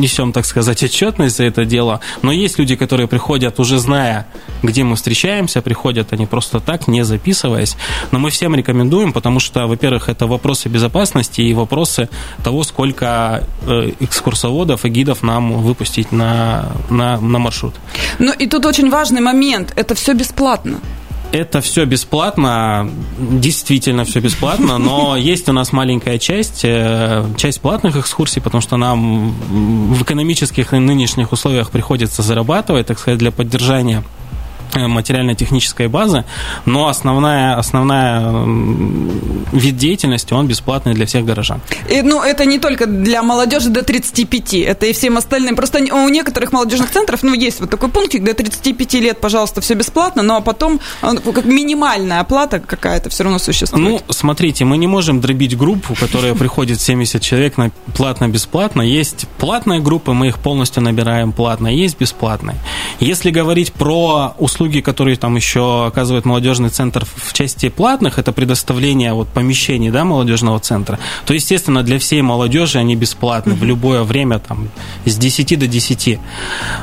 несем, 0.00 0.32
так 0.32 0.46
сказать, 0.46 0.82
отчетность 0.82 1.36
за 1.36 1.44
это 1.44 1.64
дело. 1.64 2.00
Но 2.22 2.32
есть 2.32 2.58
люди, 2.58 2.76
которые 2.76 3.08
приходят 3.08 3.58
уже 3.60 3.78
зная, 3.78 4.26
где 4.62 4.84
мы 4.84 4.96
встречаемся, 4.96 5.62
приходят 5.62 6.12
они 6.12 6.26
просто 6.26 6.60
так, 6.60 6.88
не 6.88 7.04
записываясь. 7.04 7.76
Но 8.12 8.18
мы 8.18 8.30
всем 8.30 8.54
рекомендуем, 8.54 9.12
потому 9.12 9.40
что, 9.40 9.66
во-первых, 9.66 10.08
это 10.08 10.26
вопросы 10.26 10.68
безопасности 10.68 11.40
и 11.40 11.54
вопросы 11.54 12.08
того, 12.44 12.62
сколько 12.62 13.46
э, 13.66 13.92
экскурсоводов 14.00 14.84
и 14.84 14.88
гидов 14.88 15.22
нам 15.22 15.52
выпустить 15.62 16.12
на, 16.12 16.72
на 16.90 17.18
на 17.32 17.38
маршрут. 17.38 17.74
Ну 18.18 18.32
и 18.32 18.46
тут 18.46 18.66
очень 18.66 18.90
важный 18.90 19.20
момент. 19.20 19.72
Это 19.76 19.94
все 19.94 20.12
бесплатно. 20.14 20.80
Это 21.32 21.62
все 21.62 21.86
бесплатно, 21.86 22.90
действительно 23.18 24.04
все 24.04 24.20
бесплатно, 24.20 24.76
но 24.76 25.16
есть 25.32 25.48
у 25.48 25.52
нас 25.52 25.72
маленькая 25.72 26.18
часть, 26.18 26.60
э, 26.62 27.24
часть 27.38 27.62
платных 27.62 27.96
экскурсий, 27.96 28.42
потому 28.42 28.60
что 28.60 28.76
нам 28.76 29.32
в 29.94 30.02
экономических 30.02 30.74
и 30.74 30.78
нынешних 30.78 31.32
условиях 31.32 31.70
приходится 31.70 32.20
зарабатывать, 32.20 32.86
так 32.86 32.98
сказать, 32.98 33.18
для 33.18 33.30
поддержания 33.30 34.04
Э, 34.74 34.86
материально-технической 34.86 35.88
базы, 35.88 36.24
но 36.64 36.88
основная, 36.88 37.58
основная 37.58 38.32
вид 39.52 39.76
деятельности, 39.76 40.32
он 40.32 40.48
бесплатный 40.48 40.94
для 40.94 41.04
всех 41.04 41.26
горожан. 41.26 41.60
И, 41.90 42.00
ну, 42.00 42.22
это 42.22 42.46
не 42.46 42.58
только 42.58 42.86
для 42.86 43.22
молодежи 43.22 43.68
до 43.68 43.82
35, 43.82 44.54
это 44.54 44.86
и 44.86 44.94
всем 44.94 45.18
остальным. 45.18 45.56
Просто 45.56 45.78
у 45.78 46.08
некоторых 46.08 46.52
молодежных 46.52 46.90
центров, 46.90 47.22
ну, 47.22 47.34
есть 47.34 47.60
вот 47.60 47.68
такой 47.68 47.90
пунктик, 47.90 48.24
до 48.24 48.32
35 48.32 48.94
лет, 48.94 49.20
пожалуйста, 49.20 49.60
все 49.60 49.74
бесплатно, 49.74 50.22
но 50.22 50.40
потом 50.40 50.80
э, 51.02 51.16
как 51.16 51.44
минимальная 51.44 52.20
оплата 52.20 52.58
какая-то 52.58 53.10
все 53.10 53.24
равно 53.24 53.38
существует. 53.38 53.84
Ну, 53.84 54.00
смотрите, 54.08 54.64
мы 54.64 54.78
не 54.78 54.86
можем 54.86 55.20
дробить 55.20 55.54
группу, 55.54 55.94
которая 55.94 56.34
приходит 56.34 56.80
70 56.80 57.20
человек 57.20 57.58
на 57.58 57.72
платно-бесплатно. 57.94 58.80
Есть 58.80 59.26
платные 59.36 59.80
группы, 59.80 60.12
мы 60.12 60.28
их 60.28 60.38
полностью 60.38 60.82
набираем 60.82 61.32
платно, 61.32 61.68
есть 61.68 62.00
бесплатные. 62.00 62.56
Если 63.00 63.30
говорить 63.30 63.74
про 63.74 64.34
услуги 64.38 64.61
услуги, 64.62 64.80
которые 64.80 65.16
там 65.16 65.36
еще 65.36 65.86
оказывает 65.86 66.24
молодежный 66.24 66.70
центр 66.70 67.04
в 67.04 67.32
части 67.32 67.68
платных, 67.68 68.18
это 68.18 68.32
предоставление 68.32 69.12
вот 69.12 69.28
помещений, 69.28 69.90
да, 69.90 70.04
молодежного 70.04 70.60
центра, 70.60 70.98
то, 71.26 71.34
естественно, 71.34 71.82
для 71.82 71.98
всей 71.98 72.22
молодежи 72.22 72.78
они 72.78 72.94
бесплатны 72.96 73.52
mm-hmm. 73.52 73.60
в 73.60 73.64
любое 73.64 74.02
время, 74.04 74.38
там, 74.38 74.68
с 75.04 75.16
10 75.16 75.58
до 75.58 75.66
10. 75.66 76.18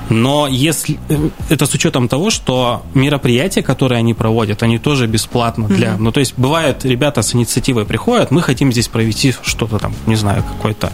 Но 0.10 0.48
если 0.48 1.00
э, 1.10 1.30
это 1.50 1.66
с 1.66 1.74
учетом 1.74 2.10
того, 2.10 2.30
что 2.30 2.82
мероприятия, 2.94 3.62
которые 3.62 4.00
они 4.00 4.14
проводят, 4.14 4.64
они 4.64 4.78
тоже 4.78 5.08
бесплатно 5.08 5.68
для... 5.68 5.88
Mm-hmm. 5.88 6.00
Ну, 6.00 6.12
то 6.12 6.20
есть, 6.20 6.34
бывает, 6.38 6.86
ребята 6.86 7.22
с 7.22 7.34
инициативой 7.36 7.86
приходят, 7.86 8.32
мы 8.32 8.42
хотим 8.42 8.72
здесь 8.72 8.88
провести 8.88 9.34
что-то 9.44 9.80
там, 9.80 9.94
не 10.06 10.16
знаю, 10.16 10.44
какое-то 10.44 10.92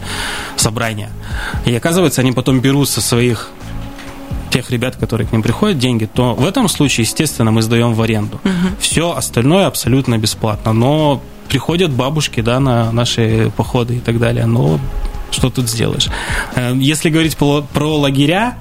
собрание. 0.56 1.08
И 1.66 1.74
оказывается, 1.74 2.20
они 2.20 2.32
потом 2.32 2.60
берут 2.60 2.88
со 2.88 3.00
своих 3.00 3.50
тех 4.56 4.70
ребят, 4.70 4.96
которые 4.96 5.28
к 5.28 5.32
ним 5.32 5.42
приходят, 5.42 5.78
деньги, 5.78 6.06
то 6.06 6.34
в 6.34 6.46
этом 6.46 6.68
случае, 6.68 7.04
естественно, 7.04 7.50
мы 7.50 7.60
сдаем 7.60 7.92
в 7.92 8.00
аренду. 8.00 8.40
Угу. 8.42 8.76
Все 8.80 9.14
остальное 9.14 9.66
абсолютно 9.66 10.16
бесплатно. 10.16 10.72
Но 10.72 11.20
приходят 11.48 11.90
бабушки, 11.90 12.40
да, 12.40 12.58
на 12.58 12.90
наши 12.90 13.52
походы 13.54 13.96
и 13.96 14.00
так 14.00 14.18
далее. 14.18 14.46
Но 14.46 14.80
что 15.30 15.50
тут 15.50 15.68
сделаешь? 15.68 16.08
Э, 16.54 16.72
если 16.74 17.10
говорить 17.10 17.36
про 17.36 17.98
лагеря, 17.98 18.56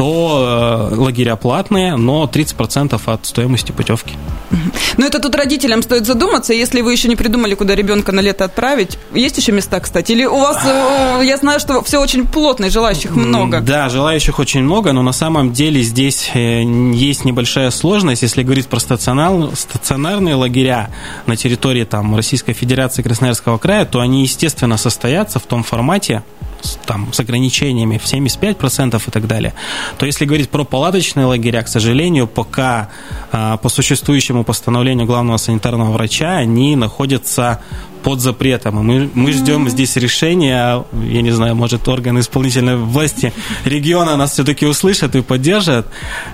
то 0.00 0.88
э, 0.90 0.94
лагеря 0.96 1.36
платные, 1.36 1.94
но 1.94 2.24
30% 2.24 2.98
от 3.04 3.26
стоимости 3.26 3.70
путевки. 3.70 4.14
Ну, 4.96 5.04
это 5.04 5.18
тут 5.18 5.34
родителям 5.34 5.82
стоит 5.82 6.06
задуматься, 6.06 6.54
если 6.54 6.80
вы 6.80 6.92
еще 6.92 7.06
не 7.06 7.16
придумали, 7.16 7.54
куда 7.54 7.74
ребенка 7.74 8.10
на 8.10 8.20
лето 8.20 8.44
отправить. 8.44 8.98
Есть 9.12 9.36
еще 9.36 9.52
места, 9.52 9.78
кстати? 9.78 10.12
Или 10.12 10.24
у 10.24 10.38
вас, 10.38 10.64
э, 10.64 11.20
я 11.22 11.36
знаю, 11.36 11.60
что 11.60 11.82
все 11.82 12.00
очень 12.00 12.26
плотно, 12.26 12.64
и 12.64 12.70
желающих 12.70 13.14
много. 13.14 13.60
Да, 13.60 13.90
желающих 13.90 14.38
очень 14.38 14.62
много, 14.62 14.92
но 14.92 15.02
на 15.02 15.12
самом 15.12 15.52
деле 15.52 15.82
здесь 15.82 16.30
э, 16.32 16.62
есть 16.62 17.26
небольшая 17.26 17.70
сложность. 17.70 18.22
Если 18.22 18.42
говорить 18.42 18.68
про 18.68 18.80
стационар, 18.80 19.54
стационарные 19.54 20.34
лагеря 20.34 20.88
на 21.26 21.36
территории 21.36 21.84
там, 21.84 22.16
Российской 22.16 22.54
Федерации 22.54 23.02
Красноярского 23.02 23.58
края, 23.58 23.84
то 23.84 24.00
они, 24.00 24.22
естественно, 24.22 24.78
состоятся 24.78 25.38
в 25.38 25.42
том 25.42 25.62
формате, 25.62 26.22
там, 26.86 27.12
с 27.12 27.20
ограничениями 27.20 27.98
в 27.98 28.04
75% 28.04 29.02
и 29.06 29.10
так 29.10 29.26
далее, 29.26 29.54
то 29.98 30.06
если 30.06 30.24
говорить 30.24 30.50
про 30.50 30.64
палаточные 30.64 31.26
лагеря, 31.26 31.62
к 31.62 31.68
сожалению, 31.68 32.26
пока 32.26 32.90
а, 33.32 33.56
по 33.56 33.68
существующему 33.68 34.44
постановлению 34.44 35.06
главного 35.06 35.36
санитарного 35.36 35.92
врача 35.92 36.36
они 36.36 36.76
находятся 36.76 37.62
под 38.02 38.20
запретом. 38.20 38.80
И 38.80 38.82
мы, 38.82 39.10
мы 39.14 39.32
ждем 39.32 39.68
здесь 39.68 39.96
решения, 39.96 40.84
я 40.92 41.22
не 41.22 41.30
знаю, 41.30 41.54
может, 41.54 41.86
органы 41.88 42.20
исполнительной 42.20 42.76
власти 42.76 43.32
региона 43.64 44.16
нас 44.16 44.32
все-таки 44.32 44.66
услышат 44.66 45.14
и 45.14 45.22
поддержат. 45.22 45.86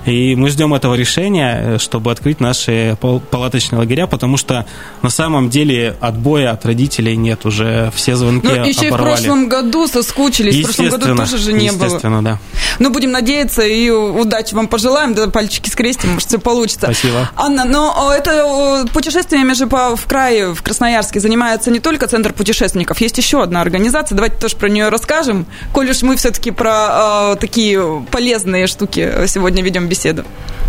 И 0.05 0.35
мы 0.37 0.51
ждем 0.51 0.75
этого 0.75 0.95
решения, 0.95 1.79
чтобы 1.79 2.11
открыть 2.11 2.41
наши 2.41 2.97
палаточные 3.01 3.79
лагеря, 3.79 4.07
потому 4.07 4.37
что 4.37 4.67
на 5.03 5.11
самом 5.11 5.51
деле 5.51 5.97
отбоя 6.01 6.53
от 6.53 6.65
родителей 6.67 7.17
нет, 7.17 7.47
уже 7.47 7.91
все 7.95 8.17
звонки 8.17 8.47
Ну, 8.47 8.65
еще 8.65 8.89
оборвали. 8.89 9.13
и 9.13 9.15
в 9.15 9.25
прошлом 9.25 9.49
году 9.49 9.87
соскучились, 9.89 10.57
в 10.57 10.63
прошлом 10.65 10.89
году 10.89 11.17
тоже 11.17 11.39
же 11.39 11.53
не 11.53 11.71
было. 11.73 11.85
Естественно, 11.85 12.23
да. 12.23 12.39
Ну, 12.79 12.91
будем 12.91 13.11
надеяться 13.11 13.63
и 13.63 13.89
удачи 13.91 14.55
вам 14.55 14.69
пожелаем, 14.69 15.15
да, 15.15 15.29
пальчики 15.29 15.69
скрестим, 15.71 16.13
может, 16.15 16.29
все 16.29 16.39
получится. 16.39 16.87
Спасибо. 16.87 17.31
Анна, 17.37 17.65
но 17.65 18.13
это 18.15 18.87
путешествиями 18.93 19.53
же 19.55 19.67
по, 19.67 19.97
в 19.97 20.05
крае, 20.07 20.55
в 20.55 20.63
Красноярске 20.63 21.21
занимается 21.21 21.56
занимается 21.57 21.71
не 21.71 21.81
только 21.81 22.07
Центр 22.07 22.33
путешественников, 22.33 23.01
есть 23.01 23.19
еще 23.19 23.43
одна 23.43 23.61
организация, 23.61 24.17
давайте 24.17 24.37
тоже 24.37 24.57
про 24.57 24.69
нее 24.69 24.89
расскажем, 24.89 25.47
коль 25.73 25.91
уж 25.91 26.03
мы 26.03 26.17
все-таки 26.17 26.51
про 26.51 27.33
э, 27.33 27.37
такие 27.41 28.05
полезные 28.11 28.67
штуки 28.67 29.27
сегодня 29.27 29.63
ведем 29.63 29.89
беседу. 29.89 30.25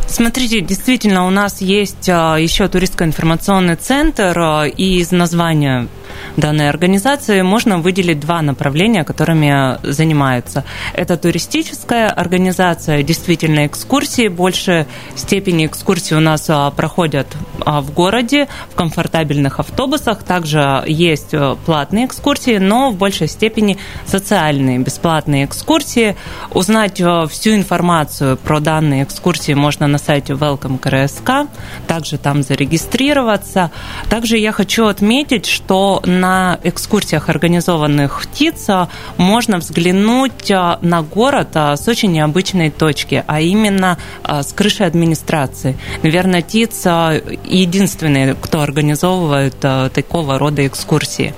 Смотрите, 0.09 0.61
действительно, 0.61 1.27
у 1.27 1.29
нас 1.29 1.59
есть 1.59 2.07
а, 2.07 2.37
еще 2.37 2.69
туристско-информационный 2.69 3.75
центр, 3.75 4.39
а, 4.39 4.63
и 4.63 4.99
из 4.99 5.11
названия 5.11 5.89
данной 6.37 6.69
организации 6.69 7.41
можно 7.41 7.77
выделить 7.77 8.21
два 8.21 8.41
направления, 8.41 9.03
которыми 9.03 9.77
занимается. 9.83 10.63
Это 10.93 11.17
туристическая 11.17 12.09
организация, 12.09 13.03
действительно 13.03 13.67
экскурсии, 13.67 14.29
больше 14.29 14.87
степени 15.15 15.65
экскурсий 15.65 16.15
у 16.15 16.21
нас 16.21 16.45
а, 16.47 16.71
проходят 16.71 17.27
в 17.65 17.91
городе, 17.91 18.47
в 18.71 18.75
комфортабельных 18.75 19.59
автобусах. 19.59 20.23
Также 20.23 20.83
есть 20.87 21.33
платные 21.65 22.05
экскурсии, 22.05 22.59
но 22.59 22.91
в 22.91 22.95
большей 22.95 23.27
степени 23.27 23.77
социальные, 24.05 24.79
бесплатные 24.79 25.43
экскурсии. 25.43 26.15
Узнать 26.51 27.01
всю 27.29 27.55
информацию 27.55 28.37
про 28.37 28.61
данные 28.61 29.03
экскурсии 29.03 29.53
можно 29.53 29.85
на 29.87 29.96
на 29.97 30.03
сайте 30.03 30.33
Welcome 30.33 30.77
КРСК, 30.77 31.49
также 31.87 32.19
там 32.19 32.43
зарегистрироваться. 32.43 33.71
Также 34.11 34.37
я 34.37 34.51
хочу 34.51 34.85
отметить, 34.85 35.47
что 35.47 36.03
на 36.05 36.59
экскурсиях, 36.63 37.29
организованных 37.29 38.21
в 38.21 38.31
ТИЦа, 38.31 38.89
можно 39.17 39.57
взглянуть 39.57 40.51
а, 40.51 40.77
на 40.81 41.01
город 41.01 41.49
а, 41.55 41.75
с 41.75 41.87
очень 41.87 42.11
необычной 42.11 42.69
точки, 42.69 43.23
а 43.25 43.41
именно 43.41 43.97
а, 44.21 44.43
с 44.43 44.53
крыши 44.53 44.83
администрации. 44.83 45.75
Наверное, 46.03 46.43
ТИЦ 46.43 46.85
единственный, 47.43 48.35
кто 48.35 48.61
организовывает 48.61 49.59
такого 49.59 50.37
рода 50.37 50.67
экскурсии. 50.67 51.33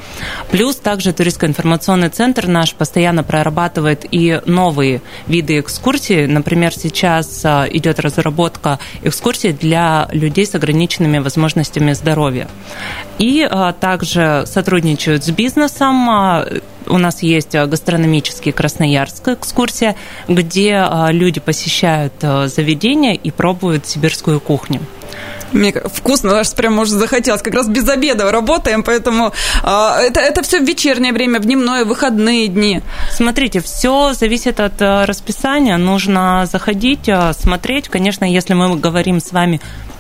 Плюс 0.51 0.75
также 0.75 1.13
туристско-информационный 1.13 2.10
центр 2.10 2.48
наш 2.48 2.74
постоянно 2.74 3.24
прорабатывает 3.24 4.06
и 4.12 4.42
новые 4.46 5.01
виды 5.28 5.62
экскурсий. 5.62 6.28
Например, 6.28 6.74
сейчас 6.74 7.46
идет 7.46 8.00
разработка 8.01 8.49
разработка 8.50 8.79
экскурсий 9.03 9.53
для 9.53 10.08
людей 10.12 10.46
с 10.46 10.56
ограниченными 10.56 11.20
возможностями 11.20 11.94
здоровья. 11.94 12.48
И 13.20 13.48
а, 13.50 13.74
также 13.74 14.44
сотрудничают 14.46 15.24
с 15.24 15.29
бизнесом. 15.29 16.10
А, 16.10 16.48
у 16.88 16.98
нас 16.98 17.22
есть 17.24 17.56
гастрономический 17.56 18.51
Красноярск 18.51 19.27
экскурсия, 19.29 19.96
где 20.27 20.75
а, 20.75 21.12
люди 21.12 21.39
посещают 21.39 22.13
заведения 22.22 23.13
и 23.13 23.32
пробуют 23.32 23.86
сибирскую 23.86 24.39
кухню. 24.39 24.82
Мне 25.51 25.74
вкусно, 25.74 26.39
аж 26.39 26.53
прям, 26.53 26.74
может, 26.74 26.94
захотелось. 26.94 27.41
Как 27.41 27.53
раз 27.53 27.68
без 27.68 27.88
обеда 27.88 28.32
работаем, 28.32 28.84
поэтому 28.84 29.34
а, 29.63 30.00
это, 30.01 30.20
это 30.20 30.41
все 30.44 30.60
в 30.60 30.63
вечернее 30.63 31.13
время, 31.13 31.39
в 31.39 31.46
дневное, 31.46 31.86
выходные 31.86 32.48
дни. 32.48 32.82
Смотрите, 33.12 33.60
все 33.62 34.13
зависит 34.13 34.60
от 34.60 34.82
а, 34.82 35.06
расписания. 35.06 35.77
Нужно 35.77 36.48
заходить, 36.51 37.10
а, 37.10 37.34
смотреть. 37.34 37.89
Конечно, 37.89 38.25
если 38.25 38.53
мы 38.53 38.75
говорим 38.75 39.20
с 39.20 39.32
вами 39.32 39.60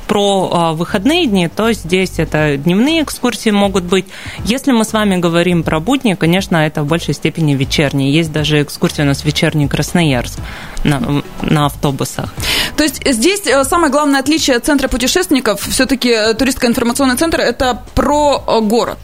про 0.09 0.49
а, 0.51 0.73
выходные 0.73 1.27
дни, 1.27 1.47
то 1.47 1.71
здесь 1.71 2.13
это 2.17 2.57
дневные 2.57 3.03
экскурсии 3.03 3.51
могут 3.51 3.83
быть. 3.83 4.05
Если 4.43 4.71
мы 4.71 4.83
с 4.83 4.91
вами 4.91 5.17
говорим 5.17 5.61
про 5.61 5.79
будни, 5.79 6.15
конечно, 6.15 6.57
это 6.57 6.81
в 6.81 6.87
большей 6.87 7.13
степени 7.13 7.53
вечерние. 7.53 8.11
Есть 8.11 8.31
даже 8.31 8.63
экскурсия 8.63 9.05
у 9.05 9.07
нас 9.07 9.23
вечерний 9.23 9.67
Красноярск 9.67 10.39
на, 10.83 11.21
на 11.43 11.67
автобусах. 11.67 12.33
То 12.75 12.83
есть 12.83 13.03
здесь 13.05 13.45
э, 13.45 13.63
самое 13.65 13.91
главное 13.91 14.19
отличие 14.19 14.57
центра 14.59 14.87
путешественников, 14.87 15.61
все-таки 15.61 16.09
э, 16.09 16.33
туристско-информационный 16.33 17.15
центр, 17.15 17.39
это 17.39 17.83
про 17.93 18.43
э, 18.47 18.61
город. 18.61 18.97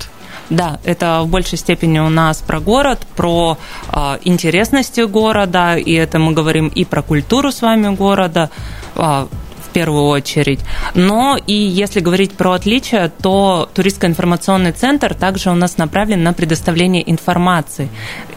Да, 0.50 0.80
это 0.86 1.22
в 1.24 1.28
большей 1.28 1.60
степени 1.60 2.00
у 2.00 2.10
нас 2.10 2.42
про 2.42 2.60
город, 2.60 3.06
про 3.16 3.60
э, 3.92 4.18
интересности 4.24 5.02
города, 5.02 5.76
и 5.76 5.94
это 5.94 6.18
мы 6.18 6.34
говорим 6.34 6.68
и 6.68 6.84
про 6.84 7.04
культуру 7.04 7.52
с 7.52 7.62
вами 7.62 7.96
города. 7.96 8.50
Э, 8.96 9.28
первую 9.76 10.06
очередь. 10.06 10.62
Но 10.94 11.38
и 11.48 11.54
если 11.54 12.00
говорить 12.00 12.32
про 12.32 12.54
отличия, 12.54 13.12
то 13.22 13.70
туристско-информационный 13.74 14.72
центр 14.72 15.14
также 15.14 15.50
у 15.52 15.54
нас 15.54 15.78
направлен 15.78 16.24
на 16.24 16.32
предоставление 16.32 17.04
информации 17.12 17.90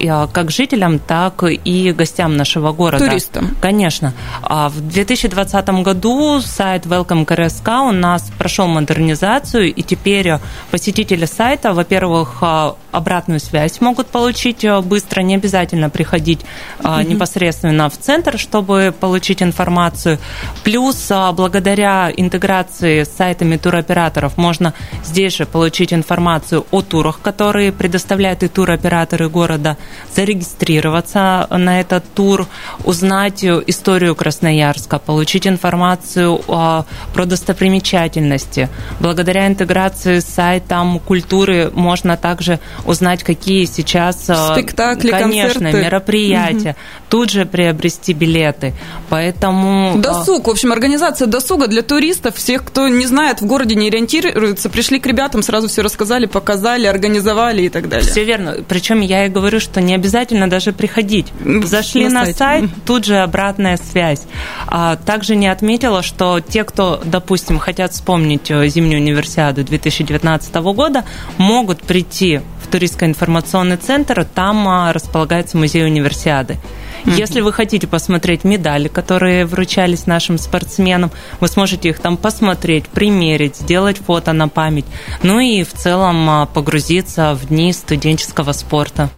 а, 0.05 0.27
как 0.27 0.51
жителям, 0.51 0.99
так 0.99 1.45
и 1.45 1.93
гостям 1.93 2.37
нашего 2.37 2.73
города. 2.73 3.07
Туристам. 3.07 3.57
Конечно. 3.61 4.15
А 4.43 4.69
в 4.69 4.81
2020 4.81 5.69
году 5.85 6.41
сайт 6.41 6.87
Welcome 6.87 7.25
KRSK 7.25 7.89
у 7.89 7.93
нас 7.93 8.33
прошел 8.37 8.67
модернизацию, 8.67 9.73
и 9.73 9.83
теперь 9.83 10.33
посетители 10.73 11.25
сайта, 11.25 11.73
во-первых, 11.73 12.39
а, 12.41 12.75
обратную 12.91 13.39
связь 13.39 13.81
могут 13.81 14.09
получить 14.09 14.67
быстро, 14.83 15.21
не 15.21 15.37
обязательно 15.37 15.89
приходить 15.89 16.41
mm-hmm. 16.81 17.05
непосредственно 17.07 17.89
в 17.89 17.97
центр, 17.97 18.39
чтобы 18.39 18.93
получить 18.99 19.41
информацию. 19.41 20.19
Плюс 20.65 20.97
благодаря 21.33 22.13
интеграции 22.17 23.05
с 23.05 23.09
сайтами 23.09 23.57
туроператоров 23.57 24.37
можно 24.37 24.75
здесь 25.05 25.37
же 25.37 25.47
получить 25.47 25.93
информацию 25.93 26.65
о 26.71 26.83
турах, 26.83 27.21
которые 27.21 27.73
предоставляют 27.73 28.43
и 28.43 28.49
туроператоры 28.49 29.29
города, 29.29 29.77
зарегистрироваться 30.15 31.47
на 31.51 31.81
этот 31.81 32.05
тур, 32.15 32.47
узнать 32.85 33.45
историю 33.45 34.15
Красноярска, 34.15 34.99
получить 34.99 35.47
информацию 35.47 36.39
про 36.47 37.25
достопримечательности. 37.25 38.69
Благодаря 39.01 39.47
интеграции 39.47 40.21
с 40.21 40.27
сайтом 40.27 41.01
культуры 41.01 41.71
можно 41.75 42.17
также 42.17 42.61
узнать, 42.85 43.23
какие 43.23 43.65
сейчас 43.65 44.29
э, 44.29 44.35
спектакли, 44.53 45.11
конечно, 45.11 45.61
концерты. 45.61 45.85
мероприятия. 45.85 46.71
Угу. 46.71 46.79
Тут 47.09 47.31
же 47.31 47.47
приобрести 47.47 48.13
билеты. 48.13 48.75
Поэтому... 49.09 49.99
Досуг, 49.99 50.47
в 50.47 50.51
общем, 50.51 50.73
организация 50.73 51.18
досуга 51.27 51.67
для 51.67 51.83
туристов, 51.83 52.37
всех, 52.37 52.65
кто 52.65 52.89
не 52.89 53.07
знает, 53.07 53.41
в 53.41 53.47
городе 53.47 53.75
не 53.75 53.89
ориентируется, 53.89 54.69
пришли 54.71 54.99
к 54.99 55.07
ребятам, 55.07 55.43
сразу 55.43 55.69
все 55.69 55.83
рассказали, 55.83 56.27
показали, 56.27 56.87
организовали 56.87 57.63
и 57.63 57.69
так 57.69 57.89
далее. 57.89 58.09
Все 58.09 58.25
верно. 58.25 58.57
Причем 58.69 59.01
я 59.01 59.27
и 59.27 59.29
говорю, 59.29 59.61
что 59.61 59.81
не 59.81 59.95
обязательно 59.95 60.49
даже 60.49 60.73
приходить. 60.73 61.27
Зашли 61.65 62.09
на, 62.09 62.25
на 62.25 62.33
сайт, 62.33 62.71
тут 62.87 63.05
же 63.05 63.19
обратная 63.19 63.77
связь. 63.77 64.23
А, 64.67 64.97
также 64.97 65.37
не 65.37 65.49
отметила, 65.49 66.03
что 66.03 66.41
те, 66.41 66.65
кто, 66.65 67.01
допустим, 67.05 67.59
хотят 67.59 67.93
вспомнить 67.93 68.51
э, 68.51 68.69
зимнюю 68.69 69.01
универсиаду 69.01 69.65
2019 69.65 70.55
года, 70.55 71.05
могут 71.37 71.83
прийти 71.83 72.41
в 72.63 72.69
туристско-информационный 72.69 73.77
центр, 73.77 74.25
там 74.25 74.69
а, 74.69 74.93
располагается 74.93 75.57
музей 75.57 75.85
универсиады. 75.85 76.57
Если 77.05 77.41
вы 77.41 77.53
хотите 77.53 77.87
посмотреть 77.87 78.45
медали, 78.45 78.89
которые 78.89 79.47
вручались 79.47 80.07
нашим 80.07 80.39
спортсменам, 80.39 81.11
вы 81.41 81.49
сможете 81.49 81.91
их 81.91 82.01
там 82.01 82.17
посмотреть, 82.17 82.87
примерить, 82.89 83.57
сделать 83.57 83.99
фото 83.99 84.33
на 84.33 84.49
память. 84.49 84.87
Ну 85.23 85.41
и 85.41 85.63
в 85.65 85.73
целом 85.73 86.29
а, 86.29 86.47
погрузиться 86.47 87.35
в 87.35 87.47
дни 87.49 87.73
студенческого 87.73 88.53
спорта. 88.53 89.11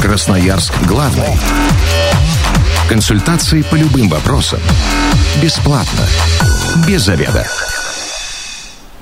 Красноярск 0.00 0.72
главный. 0.86 1.36
Консультации 2.88 3.62
по 3.62 3.74
любым 3.74 4.08
вопросам. 4.08 4.60
Бесплатно. 5.42 6.06
Без 6.86 7.02
заведа. 7.02 7.46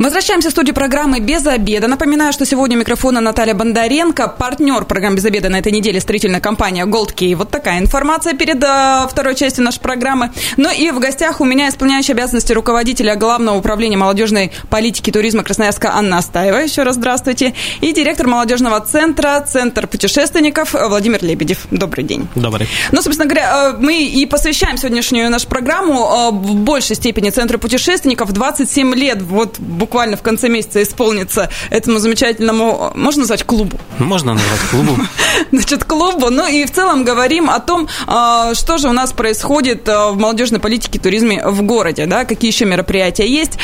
Возвращаемся 0.05 0.51
в 0.51 0.53
студию 0.53 0.75
программы 0.75 1.19
«Без 1.19 1.47
обеда». 1.47 1.88
Напоминаю, 1.88 2.35
что 2.35 2.45
сегодня 2.45 2.77
у 2.77 2.81
микрофона 2.81 3.23
Наталья 3.23 3.55
Бондаренко, 3.55 4.29
партнер 4.29 4.85
программы 4.85 5.17
«Без 5.17 5.25
обеда» 5.25 5.49
на 5.49 5.61
этой 5.61 5.73
неделе 5.73 5.99
строительная 5.99 6.40
компания 6.40 6.85
Gold 6.85 7.14
Key. 7.14 7.35
Вот 7.35 7.49
такая 7.49 7.79
информация 7.79 8.35
перед 8.35 8.62
э, 8.62 9.07
второй 9.11 9.35
частью 9.35 9.64
нашей 9.64 9.81
программы. 9.81 10.31
Ну 10.59 10.69
и 10.71 10.90
в 10.90 10.99
гостях 10.99 11.40
у 11.40 11.47
меня 11.47 11.71
исполняющий 11.71 12.12
обязанности 12.12 12.53
руководителя 12.53 13.17
Главного 13.17 13.57
управления 13.57 13.97
молодежной 13.97 14.53
политики 14.69 15.09
и 15.09 15.12
туризма 15.12 15.43
Красноярска 15.43 15.95
Анна 15.95 16.19
Астаева. 16.19 16.59
Еще 16.59 16.83
раз 16.83 16.97
здравствуйте. 16.97 17.55
И 17.81 17.95
директор 17.95 18.27
молодежного 18.27 18.81
центра, 18.81 19.40
Центр 19.49 19.87
путешественников 19.87 20.75
Владимир 20.75 21.25
Лебедев. 21.25 21.67
Добрый 21.71 22.05
день. 22.05 22.29
Добрый. 22.35 22.69
Ну, 22.93 23.01
собственно 23.01 23.27
говоря, 23.27 23.71
э, 23.71 23.77
мы 23.79 24.03
и 24.03 24.27
посвящаем 24.27 24.77
сегодняшнюю 24.77 25.31
нашу 25.31 25.49
программу 25.49 25.95
э, 25.95 26.31
в 26.31 26.57
большей 26.57 26.95
степени 26.95 27.31
Центру 27.31 27.59
путешественников. 27.59 28.35
27 28.35 28.95
лет 28.97 29.23
вот 29.23 29.59
буквально 29.59 29.93
в 29.94 30.22
конце 30.22 30.48
месяца 30.48 30.83
исполнится 30.83 31.50
этому 31.70 31.98
замечательному, 31.98 32.92
можно 32.94 33.20
назвать 33.20 33.44
клубу? 33.44 33.78
Можно 33.98 34.35
назвать 34.35 34.61
клубу. 34.70 34.96
Значит, 35.52 35.85
клубу. 35.85 36.30
Ну 36.30 36.46
и 36.46 36.64
в 36.64 36.70
целом 36.70 37.04
говорим 37.04 37.48
о 37.50 37.61
том, 37.61 37.88
а, 38.07 38.54
что 38.54 38.78
же 38.78 38.88
у 38.88 38.92
нас 38.92 39.12
происходит 39.12 39.88
а, 39.88 40.11
в 40.11 40.18
молодежной 40.18 40.61
политике 40.61 40.98
и 40.98 41.00
туризме 41.00 41.46
в 41.46 41.62
городе, 41.62 42.07
да, 42.07 42.24
какие 42.24 42.50
еще 42.50 42.64
мероприятия 42.64 43.26
есть. 43.26 43.59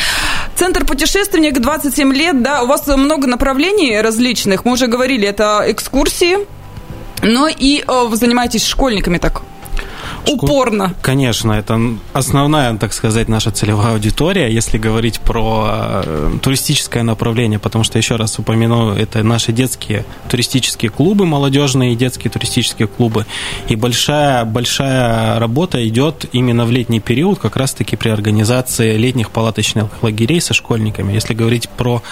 Центр 0.57 0.85
путешественник 0.85 1.61
27 1.61 2.13
лет, 2.13 2.43
да, 2.43 2.63
у 2.63 2.67
вас 2.67 2.87
много 2.87 3.27
направлений 3.27 4.01
различных, 4.01 4.65
мы 4.65 4.73
уже 4.73 4.87
говорили, 4.87 5.27
это 5.27 5.65
экскурсии, 5.67 6.39
но 7.23 7.49
и 7.49 7.83
а, 7.87 8.05
вы 8.05 8.17
занимаетесь 8.17 8.65
школьниками 8.65 9.19
так 9.19 9.43
упорно. 10.27 10.95
Конечно, 11.03 11.53
это 11.53 11.81
основная, 12.13 12.77
так 12.77 12.93
сказать, 12.93 13.29
наша 13.29 13.51
целевая 13.51 13.93
аудитория, 13.93 14.53
если 14.53 14.79
говорить 14.79 15.21
про 15.21 16.03
э, 16.05 16.33
туристическое 16.43 17.03
направление, 17.03 17.59
потому 17.59 17.85
что, 17.85 17.99
еще 17.99 18.17
раз 18.17 18.39
упомяну, 18.39 18.95
это 18.95 19.23
наши 19.23 19.53
детские 19.53 20.05
туристические 20.29 20.91
клубы, 20.91 21.27
молодежные 21.27 21.95
детские 21.97 22.31
туристические 22.31 22.89
клубы, 22.89 23.27
и 23.69 23.77
большая, 23.77 24.45
большая 24.45 25.39
работа 25.39 25.87
идет 25.87 26.27
именно 26.33 26.65
в 26.65 26.71
летний 26.71 27.01
период, 27.01 27.39
как 27.39 27.57
раз-таки 27.57 27.97
при 27.97 28.11
организации 28.11 28.97
летних 28.97 29.31
палаточных 29.31 30.03
лагерей 30.03 30.41
со 30.41 30.55
школьниками. 30.55 31.13
Если 31.13 31.35
говорить 31.35 31.69
про 31.69 32.03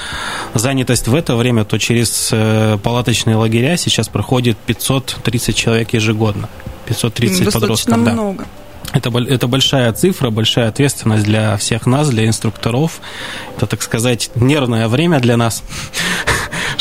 занятость 0.54 1.08
в 1.08 1.14
это 1.14 1.36
время, 1.36 1.64
то 1.64 1.78
через 1.78 2.30
э, 2.32 2.78
палаточные 2.82 3.36
лагеря 3.36 3.76
сейчас 3.76 4.08
проходит 4.08 4.56
530 4.58 5.56
человек 5.56 5.92
ежегодно. 5.92 6.48
530 6.88 7.44
Достаточно 7.44 7.60
подростков. 7.60 7.98
много. 7.98 8.38
Да. 8.44 8.98
Это, 8.98 9.10
это 9.18 9.46
большая 9.48 9.92
цифра, 9.92 10.30
большая 10.30 10.68
ответственность 10.68 11.24
для 11.24 11.56
всех 11.58 11.86
нас, 11.86 12.08
для 12.08 12.26
инструкторов. 12.26 13.00
Это, 13.56 13.66
так 13.66 13.82
сказать, 13.82 14.30
нервное 14.34 14.88
время 14.88 15.20
для 15.20 15.36
нас. 15.36 15.62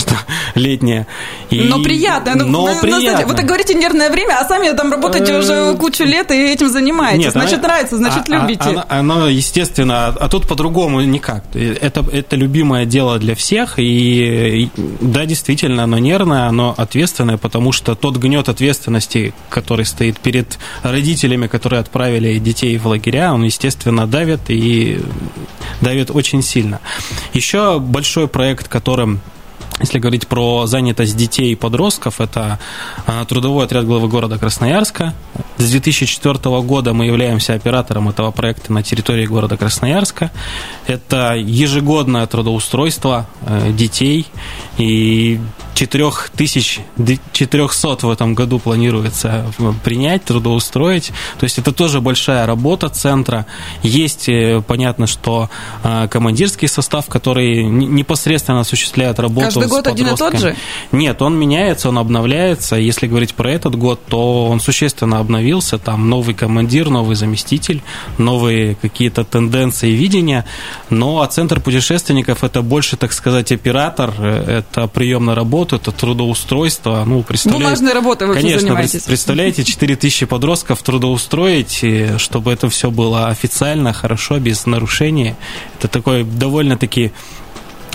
Что 0.08 0.17
летнее. 0.56 1.08
И... 1.50 1.62
Но 1.62 1.82
приятно. 1.82 2.36
Ну, 2.36 2.48
Но 2.48 2.65
вы, 2.65 2.82
приятно. 2.82 3.26
Вы 3.28 3.36
так 3.36 3.46
говорите 3.46 3.74
нервное 3.74 4.10
время, 4.10 4.39
а 4.39 4.46
сами 4.46 4.76
там 4.76 4.91
работаете 4.91 5.38
уже 5.38 5.54
э, 5.54 5.76
кучу 5.76 6.04
лет 6.04 6.32
и 6.32 6.36
этим 6.36 6.70
занимаетесь. 6.70 7.26
Нет, 7.26 7.32
значит, 7.34 7.60
она, 7.60 7.67
нравится, 7.67 7.98
значит, 7.98 8.30
а, 8.30 8.36
а 8.36 8.41
любите. 8.41 8.63
Оно, 8.63 8.86
оно, 8.89 9.28
естественно, 9.28 10.08
а 10.08 10.30
тут 10.30 10.48
по-другому 10.48 11.02
никак. 11.02 11.43
Это, 11.54 12.06
это 12.12 12.36
любимое 12.36 12.86
дело 12.86 13.20
для 13.20 13.36
всех, 13.36 13.80
и, 13.80 14.63
и 14.63 14.70
да, 15.02 15.26
действительно, 15.26 15.84
оно 15.84 15.98
нервное, 15.98 16.48
оно 16.48 16.74
ответственное, 16.78 17.38
потому 17.38 17.72
что 17.72 17.96
тот 17.96 18.17
гнет 18.17 18.50
ответственности, 18.50 19.34
который 19.50 19.86
стоит 19.86 20.20
перед 20.20 20.58
родителями, 20.84 21.48
которые 21.48 21.80
отправили 21.80 22.38
детей 22.39 22.78
в 22.78 22.88
лагеря, 22.88 23.34
он, 23.34 23.43
естественно, 23.43 24.08
давит 24.08 24.50
и 24.50 25.02
давит 25.82 26.12
очень 26.12 26.41
сильно. 26.41 26.80
Еще 27.34 27.80
большой 27.80 28.28
проект, 28.28 28.67
которым 28.67 29.22
если 29.80 29.99
говорить 29.99 30.27
про 30.27 30.65
занятость 30.65 31.15
детей 31.15 31.51
и 31.51 31.56
подростков, 31.56 32.19
это 32.19 32.60
а, 33.06 33.23
трудовой 33.25 33.65
отряд 33.65 33.86
главы 33.86 34.08
города 34.08 34.39
Красноярска. 34.39 35.13
С 35.58 35.69
2004 35.69 36.62
года 36.62 36.93
мы 36.93 37.06
являемся 37.06 37.53
оператором 37.53 38.10
этого 38.10 38.32
проекта 38.32 38.73
на 38.73 38.82
территории 38.82 39.25
города 39.25 39.56
Красноярска. 39.56 40.32
Это 40.88 41.36
ежегодное 41.36 42.25
трудоустройство 42.25 43.27
э, 43.41 43.71
детей 43.71 44.27
и 44.77 45.39
4400 45.78 48.08
в 48.08 48.10
этом 48.10 48.34
году 48.34 48.58
планируется 48.58 49.46
принять, 49.84 50.24
трудоустроить. 50.24 51.12
То 51.40 51.44
есть 51.44 51.60
это 51.60 51.72
тоже 51.72 52.02
большая 52.02 52.48
работа 52.48 52.90
центра. 52.90 53.46
Есть, 53.84 54.28
э, 54.28 54.63
понятно, 54.66 55.06
что 55.06 55.52
э, 55.84 56.08
командирский 56.10 56.68
состав, 56.68 57.06
который 57.08 57.63
непосредственно 57.63 58.62
осуществляет 58.62 59.20
работу 59.20 59.46
Каждый 59.46 59.68
год 59.68 59.86
один 59.88 60.08
и 60.08 60.16
тот 60.16 60.40
же? 60.40 60.56
Нет, 60.92 61.22
он 61.22 61.38
меняется, 61.38 61.90
он 61.90 62.00
обновляется. 62.00 62.78
Если 62.78 63.06
говорить 63.06 63.36
про 63.36 63.52
этот 63.52 63.76
год, 63.76 64.04
то 64.08 64.48
он 64.48 64.60
существенно 64.60 65.20
обновился. 65.20 65.78
Там 65.78 66.10
новый 66.10 66.34
командир, 66.34 66.90
новый 66.90 67.16
заместитель, 67.16 67.84
новые 68.18 68.74
какие-то 68.76 69.24
тенденции 69.24 69.92
видения. 69.92 70.44
Но 70.90 71.22
а 71.22 71.28
центр 71.28 71.60
путешественников 71.60 72.44
это 72.44 72.63
больше, 72.63 72.98
так 72.98 73.13
сказать, 73.13 73.52
оператор, 73.52 74.12
э, 74.18 74.60
это 74.60 74.88
прием 74.88 75.26
на 75.26 75.36
работу, 75.36 75.66
это 75.73 75.91
трудоустройство. 75.91 77.03
Ну, 77.06 77.23
представляете, 77.23 77.63
Бумажной 77.65 77.93
работой 77.93 78.27
вы 78.27 78.34
Конечно, 78.36 78.60
занимаетесь. 78.62 79.03
представляете, 79.03 79.63
4000 79.63 80.25
подростков 80.25 80.82
трудоустроить, 80.84 81.84
чтобы 82.19 82.51
это 82.51 82.69
все 82.69 82.91
было 82.91 83.27
официально, 83.27 83.93
хорошо, 83.93 84.39
без 84.39 84.65
нарушений. 84.65 85.36
Это 85.77 85.88
такой 85.88 86.23
довольно-таки 86.23 87.12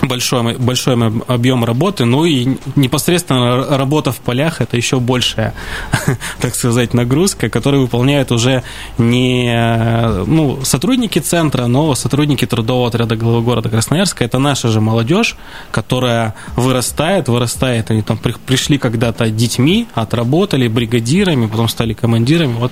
большой, 0.03 0.57
большой 0.57 0.95
объем 1.27 1.63
работы, 1.63 2.05
ну 2.05 2.25
и 2.25 2.57
непосредственно 2.75 3.77
работа 3.77 4.11
в 4.11 4.17
полях 4.17 4.61
это 4.61 4.77
еще 4.77 4.99
большая, 4.99 5.53
так 6.39 6.55
сказать, 6.55 6.93
нагрузка, 6.93 7.49
которую 7.49 7.83
выполняют 7.83 8.31
уже 8.31 8.63
не 8.97 9.53
ну, 10.25 10.59
сотрудники 10.63 11.19
центра, 11.19 11.67
но 11.67 11.95
сотрудники 11.95 12.45
трудового 12.45 12.87
отряда 12.87 13.15
главы 13.15 13.41
города 13.41 13.69
Красноярска. 13.69 14.23
Это 14.23 14.39
наша 14.39 14.69
же 14.69 14.81
молодежь, 14.81 15.35
которая 15.71 16.35
вырастает, 16.55 17.27
вырастает. 17.27 17.91
Они 17.91 18.01
там 18.01 18.17
пришли 18.17 18.77
когда-то 18.77 19.29
детьми, 19.29 19.87
отработали 19.93 20.67
бригадирами, 20.67 21.47
потом 21.47 21.67
стали 21.67 21.93
командирами. 21.93 22.53
Вот 22.53 22.71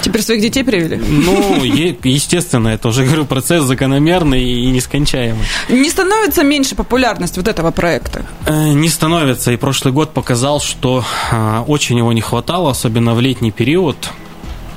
Теперь 0.00 0.22
своих 0.22 0.42
детей 0.42 0.62
привели? 0.62 0.96
Ну, 0.96 1.64
естественно, 2.04 2.68
это 2.68 2.88
уже, 2.88 3.04
говорю, 3.04 3.24
процесс 3.24 3.64
закономерный 3.64 4.42
и 4.42 4.66
нескончаемый. 4.66 5.44
Не 5.68 5.90
становится 5.90 6.44
меньше 6.48 6.74
популярность 6.74 7.36
вот 7.36 7.48
этого 7.48 7.70
проекта? 7.70 8.24
Э, 8.46 8.72
не 8.72 8.88
становится. 8.88 9.52
И 9.52 9.56
прошлый 9.56 9.92
год 9.92 10.12
показал, 10.12 10.60
что 10.60 11.04
а, 11.30 11.64
очень 11.66 11.98
его 11.98 12.12
не 12.12 12.20
хватало, 12.20 12.70
особенно 12.70 13.14
в 13.14 13.20
летний 13.20 13.50
период. 13.50 14.10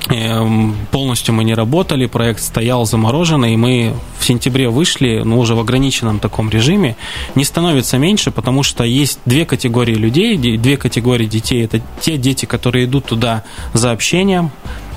Эм, 0.09 0.75
полностью 0.91 1.33
мы 1.33 1.43
не 1.43 1.53
работали, 1.53 2.05
проект 2.05 2.41
стоял 2.41 2.85
замороженный, 2.85 3.53
и 3.53 3.57
мы 3.57 3.93
в 4.19 4.25
сентябре 4.25 4.67
вышли, 4.67 5.21
ну, 5.23 5.39
уже 5.39 5.55
в 5.55 5.59
ограниченном 5.59 6.19
таком 6.19 6.49
режиме. 6.49 6.97
Не 7.35 7.45
становится 7.45 7.97
меньше, 7.97 8.31
потому 8.31 8.63
что 8.63 8.83
есть 8.83 9.19
две 9.25 9.45
категории 9.45 9.95
людей, 9.95 10.37
две 10.57 10.75
категории 10.75 11.27
детей. 11.27 11.63
Это 11.63 11.81
те 12.01 12.17
дети, 12.17 12.45
которые 12.45 12.85
идут 12.85 13.05
туда 13.05 13.43
за 13.73 13.91
общением, 13.91 14.51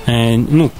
Э, 0.05 0.37
ну, 0.37 0.71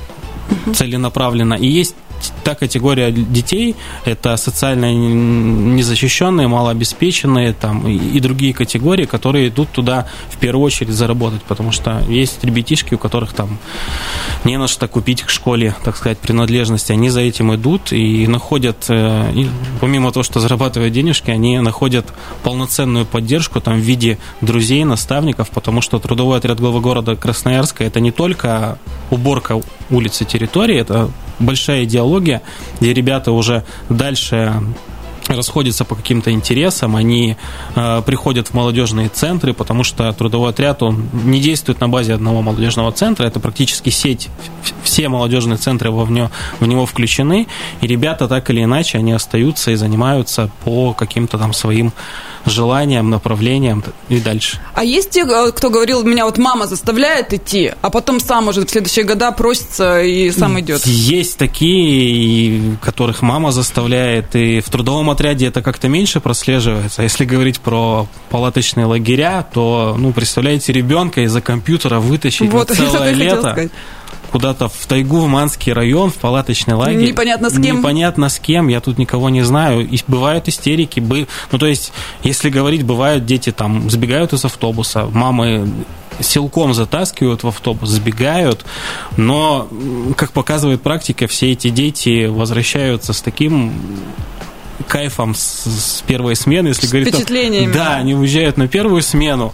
целенаправленно. 0.74 1.56
И 1.56 1.68
есть 1.68 1.96
та 2.44 2.56
категория 2.56 3.12
детей, 3.12 3.76
это 4.06 4.38
социально 4.38 4.94
незащищенные, 4.94 6.48
малообеспеченные 6.48 7.54
там, 7.54 7.88
и 7.88 8.20
другие 8.20 8.54
категории, 8.54 9.06
которые 9.06 9.50
идут 9.50 9.70
туда 9.72 10.08
в 10.30 10.38
первую 10.38 10.66
очередь 10.66 10.94
заработать, 10.94 11.44
потому 11.44 11.72
что 11.72 12.04
есть 12.08 12.44
ребятишки, 12.44 12.94
у 12.94 12.98
которых 12.98 13.34
там 13.34 13.58
не 14.44 14.58
на 14.58 14.68
что 14.68 14.88
купить 14.88 15.24
к 15.24 15.30
школе, 15.30 15.76
так 15.84 15.98
сказать, 15.98 16.18
принадлежности, 16.18 16.92
они 16.92 17.10
за 17.10 17.22
этим 17.22 17.54
идут 17.56 17.92
и 17.92 18.28
находят, 18.28 18.86
э, 18.90 19.32
и 19.34 19.50
помимо 19.82 20.12
того, 20.12 20.24
что 20.24 20.40
зарабатывают 20.40 20.94
денежки, 20.94 21.32
они 21.32 21.60
находят 21.60 22.06
полноценную 22.44 23.06
поддержку 23.06 23.62
там 23.62 23.76
в 23.76 23.84
виде 23.84 24.18
друзей, 24.42 24.84
наставников, 24.84 25.50
потому 25.50 25.82
что 25.82 26.00
трудовой 26.00 26.38
отряд 26.38 26.60
главы 26.60 26.80
города 26.82 27.16
Красноярска 27.16 27.84
это 27.84 28.00
не 28.00 28.12
только 28.12 28.78
уборка 29.10 29.60
улицы 29.90 30.26
территории, 30.26 30.78
это 30.78 31.10
большая 31.40 31.84
идеология, 31.84 32.15
где 32.20 32.94
ребята 32.94 33.32
уже 33.32 33.64
дальше 33.90 34.62
расходятся 35.28 35.86
по 35.86 35.96
каким-то 35.96 36.32
интересам, 36.32 36.96
они 36.96 37.36
э, 37.76 38.02
приходят 38.06 38.50
в 38.50 38.54
молодежные 38.54 39.10
центры, 39.10 39.54
потому 39.54 39.84
что 39.84 40.12
трудовой 40.14 40.52
отряд, 40.52 40.84
он 40.84 41.10
не 41.14 41.40
действует 41.40 41.80
на 41.80 41.90
базе 41.90 42.14
одного 42.14 42.42
молодежного 42.42 42.92
центра, 42.92 43.26
это 43.26 43.40
практически 43.40 43.90
сеть, 43.90 44.30
все 44.84 45.10
молодежные 45.10 45.58
центры 45.58 45.92
в 45.92 46.12
него, 46.12 46.32
в 46.60 46.66
него 46.66 46.86
включены, 46.86 47.48
и 47.82 47.88
ребята 47.88 48.28
так 48.28 48.50
или 48.50 48.64
иначе, 48.64 48.98
они 49.00 49.14
остаются 49.14 49.72
и 49.72 49.76
занимаются 49.76 50.50
по 50.64 50.94
каким-то 50.94 51.38
там 51.38 51.54
своим 51.54 51.92
желаниям, 52.46 53.10
направлениям 53.10 53.84
и 54.10 54.20
дальше. 54.20 54.60
А 54.74 54.84
есть 54.84 55.12
те, 55.12 55.22
э, 55.22 55.52
кто 55.52 55.70
говорил, 55.70 56.04
меня 56.04 56.26
вот 56.26 56.38
мама 56.38 56.68
заставляет 56.68 57.34
идти, 57.34 57.72
а 57.82 57.90
потом 57.90 58.20
сам, 58.20 58.46
может, 58.46 58.70
в 58.70 58.72
следующие 58.72 59.06
года 59.06 59.32
просится 59.32 60.02
и 60.02 60.32
сам 60.32 60.60
идет? 60.60 60.86
Есть 60.86 61.38
такие, 61.38 62.78
которых 62.82 63.22
мама 63.22 63.52
заставляет, 63.52 64.36
и 64.36 64.60
в 64.60 64.70
трудовом 64.70 65.10
отряде 65.10 65.48
это 65.48 65.62
как-то 65.62 65.88
меньше 65.88 66.20
прослеживается. 66.20 67.04
Если 67.04 67.26
говорить 67.26 67.60
про 67.60 68.08
палаточные 68.30 68.86
лагеря, 68.86 69.46
то, 69.54 69.96
ну, 69.98 70.12
представляете, 70.14 70.74
ребенка 70.74 71.22
из-за 71.22 71.42
компьютера 71.42 72.00
вытащить 72.00 72.52
вот, 72.52 72.70
на 72.70 72.76
целое 72.76 73.12
лето 73.12 73.70
куда-то 74.36 74.68
в 74.68 74.86
тайгу, 74.86 75.22
в 75.22 75.28
Манский 75.30 75.72
район, 75.72 76.10
в 76.10 76.16
палаточный 76.16 76.74
лагерь. 76.74 77.08
Непонятно 77.08 77.50
с 77.50 77.54
кем. 77.54 77.78
Непонятно 77.78 78.28
с 78.28 78.38
кем, 78.38 78.68
я 78.68 78.82
тут 78.82 78.98
никого 78.98 79.30
не 79.30 79.44
знаю. 79.44 79.88
И 79.88 79.98
бывают 80.10 80.50
истерики. 80.50 81.00
Ну, 81.00 81.58
то 81.58 81.66
есть, 81.66 81.94
если 82.22 82.50
говорить, 82.50 82.84
бывают 82.84 83.26
дети 83.26 83.54
там 83.54 83.90
сбегают 83.90 84.34
из 84.34 84.44
автобуса, 84.44 85.06
мамы 85.06 85.72
силком 86.20 86.74
затаскивают 86.74 87.44
в 87.44 87.48
автобус, 87.48 87.88
сбегают, 87.88 88.66
но, 89.16 89.70
как 90.18 90.34
показывает 90.34 90.82
практика, 90.82 91.28
все 91.28 91.54
эти 91.54 91.70
дети 91.70 92.26
возвращаются 92.26 93.14
с 93.14 93.22
таким 93.22 93.72
кайфом 94.88 95.36
с, 95.36 95.66
с 95.66 96.04
первой 96.06 96.36
смены, 96.36 96.70
если 96.70 96.88
говорить... 96.88 97.10
Впечатлениями. 97.10 97.72
Да, 97.72 97.96
они 97.96 98.16
уезжают 98.16 98.58
на 98.58 98.68
первую 98.68 99.02
смену, 99.02 99.54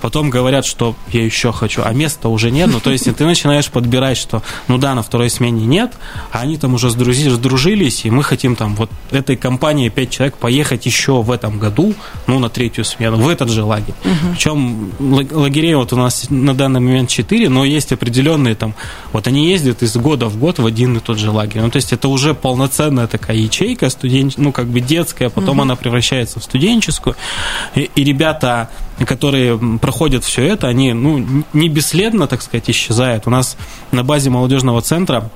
потом 0.00 0.30
говорят, 0.30 0.64
что 0.64 0.96
я 1.08 1.24
еще 1.24 1.52
хочу, 1.52 1.82
а 1.84 1.92
места 1.92 2.28
уже 2.28 2.50
нет. 2.50 2.70
Ну, 2.72 2.80
то 2.80 2.90
есть 2.90 3.04
ты 3.14 3.24
начинаешь 3.24 3.70
подбирать, 3.70 4.16
что 4.16 4.42
ну 4.68 4.78
да, 4.78 4.94
на 4.94 5.02
второй 5.02 5.30
смене 5.30 5.66
нет, 5.66 5.92
а 6.30 6.40
они 6.40 6.56
там 6.56 6.74
уже 6.74 6.90
сдружились, 6.90 8.04
и 8.04 8.10
мы 8.10 8.22
хотим 8.22 8.56
там 8.56 8.74
вот 8.74 8.90
этой 9.10 9.36
компании 9.36 9.88
пять 9.88 10.10
человек 10.10 10.36
поехать 10.36 10.86
еще 10.86 11.22
в 11.22 11.30
этом 11.30 11.58
году, 11.58 11.94
ну, 12.26 12.38
на 12.38 12.48
третью 12.48 12.84
смену, 12.84 13.16
в 13.16 13.28
этот 13.28 13.48
же 13.48 13.64
лагерь. 13.64 13.94
Угу. 14.04 14.32
Причем 14.34 14.92
лагерей 14.98 15.74
вот 15.74 15.92
у 15.92 15.96
нас 15.96 16.26
на 16.30 16.54
данный 16.54 16.80
момент 16.80 17.08
четыре, 17.10 17.48
но 17.48 17.64
есть 17.64 17.92
определенные 17.92 18.54
там, 18.54 18.74
вот 19.12 19.26
они 19.26 19.48
ездят 19.48 19.82
из 19.82 19.96
года 19.96 20.26
в 20.26 20.36
год 20.36 20.58
в 20.58 20.66
один 20.66 20.96
и 20.96 21.00
тот 21.00 21.18
же 21.18 21.30
лагерь. 21.30 21.62
Ну, 21.62 21.70
то 21.70 21.76
есть 21.76 21.92
это 21.92 22.08
уже 22.08 22.34
полноценная 22.34 23.06
такая 23.06 23.36
ячейка 23.36 23.90
студент, 23.90 24.34
ну, 24.36 24.52
как 24.52 24.61
бы 24.66 24.80
детская, 24.80 25.30
потом 25.30 25.56
угу. 25.56 25.62
она 25.62 25.76
превращается 25.76 26.40
в 26.40 26.44
студенческую. 26.44 27.16
И, 27.74 27.90
и 27.94 28.04
ребята, 28.04 28.70
которые 29.06 29.58
проходят 29.78 30.24
все 30.24 30.46
это, 30.46 30.68
они 30.68 30.92
ну, 30.92 31.44
не 31.52 31.68
бесследно, 31.68 32.26
так 32.26 32.42
сказать, 32.42 32.68
исчезают. 32.70 33.26
У 33.26 33.30
нас 33.30 33.56
на 33.90 34.04
базе 34.04 34.30
молодежного 34.30 34.80
центра 34.82 35.30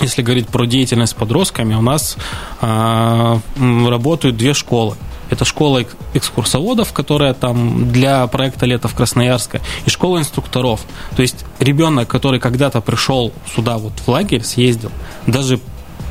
если 0.00 0.22
говорить 0.22 0.48
про 0.48 0.66
деятельность 0.66 1.12
с 1.12 1.14
подростками, 1.14 1.74
у 1.74 1.80
нас 1.80 2.16
э, 2.60 3.38
работают 3.56 4.36
две 4.36 4.52
школы. 4.52 4.96
Это 5.30 5.44
школа 5.44 5.84
экскурсоводов, 6.12 6.92
которая 6.92 7.32
там 7.32 7.90
для 7.90 8.26
проекта 8.26 8.66
«Лето 8.66 8.88
в 8.88 8.94
Красноярске», 8.94 9.60
и 9.86 9.90
школа 9.90 10.18
инструкторов. 10.18 10.82
То 11.16 11.22
есть 11.22 11.44
ребенок, 11.60 12.08
который 12.08 12.40
когда-то 12.40 12.80
пришел 12.80 13.32
сюда 13.54 13.78
вот 13.78 13.92
в 13.98 14.08
лагерь, 14.08 14.42
съездил, 14.42 14.90
даже 15.26 15.60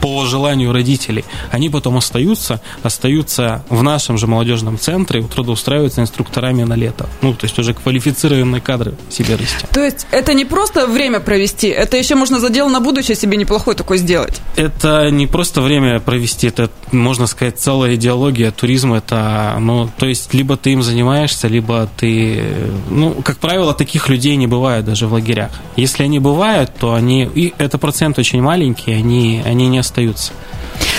по 0.04 0.26
желанию 0.26 0.74
родителей, 0.74 1.24
они 1.50 1.70
потом 1.70 1.96
остаются, 1.96 2.60
остаются 2.84 3.64
в 3.70 3.84
нашем 3.84 4.18
же 4.18 4.28
молодежном 4.28 4.78
центре, 4.78 5.24
трудоустраиваются 5.24 6.02
инструкторами 6.02 6.64
на 6.64 6.74
лето. 6.74 7.08
Ну, 7.22 7.34
то 7.34 7.46
есть 7.46 7.58
уже 7.58 7.74
квалифицированные 7.74 8.60
кадры 8.60 8.96
себе 9.10 9.38
расти. 9.38 9.66
То 9.72 9.80
есть 9.80 10.06
это 10.12 10.34
не 10.34 10.44
просто 10.44 10.88
время 10.88 11.22
провести, 11.22 11.70
это 11.70 11.96
еще 11.96 12.16
можно 12.16 12.42
задел 12.42 12.68
на 12.68 12.82
будущее 12.82 13.16
себе 13.16 13.38
неплохой 13.38 13.76
такой 13.76 13.98
сделать? 13.98 14.42
Это 14.58 15.10
не 15.10 15.26
просто 15.26 15.62
время 15.62 16.02
провести, 16.02 16.48
это, 16.48 16.70
можно 16.92 17.26
сказать, 17.26 17.58
целая 17.58 17.96
идеология 17.96 18.52
туризма. 18.52 18.98
Это, 18.98 19.56
ну, 19.62 19.90
то 19.98 20.06
есть 20.06 20.34
либо 20.34 20.58
ты 20.58 20.74
им 20.74 20.84
занимаешься, 20.84 21.48
либо 21.48 21.90
ты... 21.96 22.44
Ну, 22.90 23.12
как 23.24 23.38
правило, 23.38 23.74
таких 23.74 24.10
людей 24.10 24.36
не 24.36 24.48
бывает 24.48 24.84
даже 24.84 25.08
в 25.08 25.14
лагерях. 25.14 25.52
Если 25.78 26.04
они 26.04 26.20
бывают, 26.20 26.72
то 26.78 26.94
они... 26.94 27.24
И 27.34 27.54
это 27.58 27.78
процент 27.78 28.20
очень 28.20 28.42
маленький, 28.42 28.92
они, 28.92 29.42
они 29.46 29.70
не 29.70 29.78
остаются. 29.78 29.93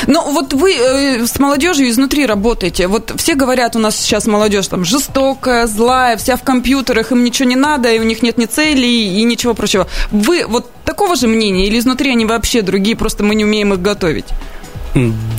Ну, 0.06 0.32
вот 0.32 0.52
вы 0.52 0.74
э, 0.74 1.26
с 1.26 1.38
молодежью 1.38 1.88
изнутри 1.88 2.26
работаете. 2.26 2.86
Вот 2.86 3.12
все 3.16 3.34
говорят, 3.34 3.76
у 3.76 3.78
нас 3.78 3.96
сейчас 3.96 4.26
молодежь 4.26 4.66
там 4.68 4.84
жестокая, 4.84 5.66
злая, 5.66 6.16
вся 6.16 6.36
в 6.36 6.42
компьютерах, 6.42 7.12
им 7.12 7.24
ничего 7.24 7.48
не 7.48 7.56
надо, 7.56 7.92
и 7.92 7.98
у 7.98 8.04
них 8.04 8.22
нет 8.22 8.38
ни 8.38 8.46
целей, 8.46 9.20
и 9.20 9.24
ничего 9.24 9.54
прочего. 9.54 9.86
Вы 10.10 10.46
вот 10.46 10.70
такого 10.84 11.16
же 11.16 11.26
мнения, 11.26 11.66
или 11.66 11.78
изнутри 11.78 12.10
они 12.10 12.24
вообще 12.26 12.62
другие, 12.62 12.96
просто 12.96 13.24
мы 13.24 13.34
не 13.34 13.44
умеем 13.44 13.72
их 13.72 13.80
готовить? 13.80 14.26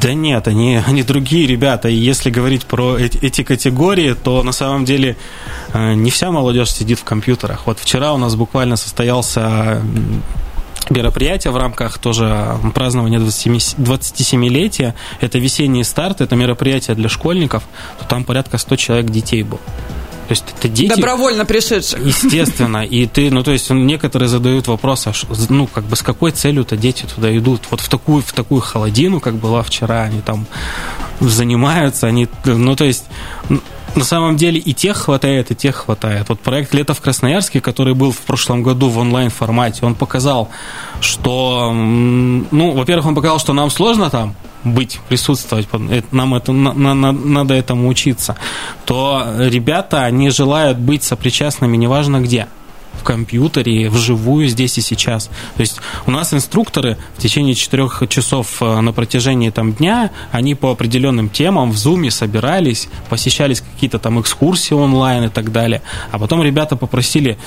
Да 0.02 0.14
нет, 0.14 0.48
они, 0.50 0.82
они 0.86 1.04
другие 1.04 1.48
ребята. 1.48 1.88
И 1.88 1.96
если 1.96 2.30
говорить 2.30 2.66
про 2.66 2.98
эти, 2.98 3.18
эти 3.20 3.42
категории, 3.42 4.14
то 4.14 4.44
на 4.44 4.52
самом 4.52 4.84
деле 4.84 5.16
э, 5.74 5.94
не 5.94 6.12
вся 6.12 6.30
молодежь 6.30 6.72
сидит 6.72 7.00
в 7.00 7.06
компьютерах. 7.06 7.66
Вот 7.66 7.80
вчера 7.80 8.14
у 8.14 8.18
нас 8.18 8.36
буквально 8.36 8.76
состоялся 8.76 9.82
мероприятие 10.90 11.52
в 11.52 11.58
рамках 11.58 11.98
тоже 11.98 12.58
празднования 12.74 13.20
27-летия. 13.20 14.94
Это 15.22 15.40
весенний 15.40 15.84
старт, 15.84 16.22
это 16.22 16.36
мероприятие 16.36 16.96
для 16.96 17.10
школьников. 17.10 17.64
То 18.00 18.06
там 18.06 18.24
порядка 18.24 18.58
100 18.58 18.76
человек 18.76 19.12
детей 19.12 19.44
было. 19.44 19.62
То 20.28 20.32
есть 20.32 20.46
это 20.58 20.68
дети... 20.68 20.90
Добровольно 20.90 21.46
пришедших. 21.46 22.04
Естественно. 22.04 22.84
И 22.84 23.06
ты, 23.06 23.30
ну, 23.30 23.44
то 23.44 23.52
есть 23.52 23.70
некоторые 23.70 24.28
задают 24.28 24.68
вопрос, 24.68 25.06
а 25.06 25.14
ну, 25.50 25.68
как 25.68 25.84
бы 25.84 25.96
с 25.96 26.02
какой 26.02 26.32
целью-то 26.32 26.76
дети 26.78 27.06
туда 27.06 27.36
идут? 27.38 27.62
Вот 27.70 27.80
в 27.80 27.90
такую, 27.90 28.24
в 28.24 28.34
такую 28.34 28.62
холодину, 28.62 29.20
как 29.20 29.36
была 29.36 29.62
вчера, 29.62 30.02
они 30.02 30.22
там 30.22 30.48
занимаются, 31.20 32.08
они, 32.08 32.28
ну, 32.44 32.76
то 32.76 32.86
есть 32.86 33.06
на 33.96 34.04
самом 34.04 34.36
деле 34.36 34.60
и 34.60 34.74
тех 34.74 34.98
хватает, 34.98 35.52
и 35.52 35.56
тех 35.56 35.76
хватает. 35.76 36.30
Вот 36.30 36.40
проект 36.40 36.74
«Лето 36.74 36.94
в 36.94 37.02
Красноярске», 37.02 37.62
который 37.62 37.94
был 37.94 38.12
в 38.12 38.20
прошлом 38.20 38.64
году 38.64 38.90
в 38.90 38.98
онлайн-формате, 38.98 39.86
он 39.86 39.96
показал, 39.96 40.50
что, 41.02 41.72
ну, 41.74 42.72
во-первых, 42.72 43.06
он 43.06 43.16
показал, 43.16 43.40
что 43.40 43.54
нам 43.54 43.70
сложно 43.70 44.10
там, 44.10 44.36
быть, 44.64 45.00
присутствовать, 45.08 45.68
нам 46.12 46.36
это, 46.36 46.52
на, 46.52 46.74
на, 46.74 47.12
надо 47.12 47.54
этому 47.54 47.88
учиться, 47.88 48.36
то 48.86 49.26
ребята, 49.38 50.04
они 50.04 50.30
желают 50.30 50.78
быть 50.78 51.04
сопричастными 51.04 51.78
неважно 51.78 52.20
где 52.20 52.48
компьютере, 53.06 53.90
вживую 53.90 54.50
здесь 54.50 54.78
и 54.78 54.82
сейчас. 54.82 55.28
То 55.56 55.62
есть 55.62 55.80
у 56.06 56.12
нас 56.12 56.34
инструкторы 56.34 56.98
в 57.18 57.22
течение 57.22 57.56
четырех 57.56 58.04
часов 58.10 58.62
э, 58.62 58.82
на 58.82 58.92
протяжении 58.92 59.50
там, 59.50 59.74
дня, 59.74 60.12
они 60.32 60.56
по 60.56 60.72
определенным 60.72 61.30
темам 61.30 61.72
в 61.72 61.76
Zoom 61.76 62.10
собирались, 62.10 62.90
посещались 63.10 63.62
какие-то 63.62 64.00
там 64.00 64.20
экскурсии 64.20 64.74
онлайн 64.74 65.26
и 65.26 65.30
так 65.30 65.52
далее. 65.52 65.82
А 66.12 66.20
потом 66.20 66.44
ребята 66.44 66.76
попросили, 66.76 67.38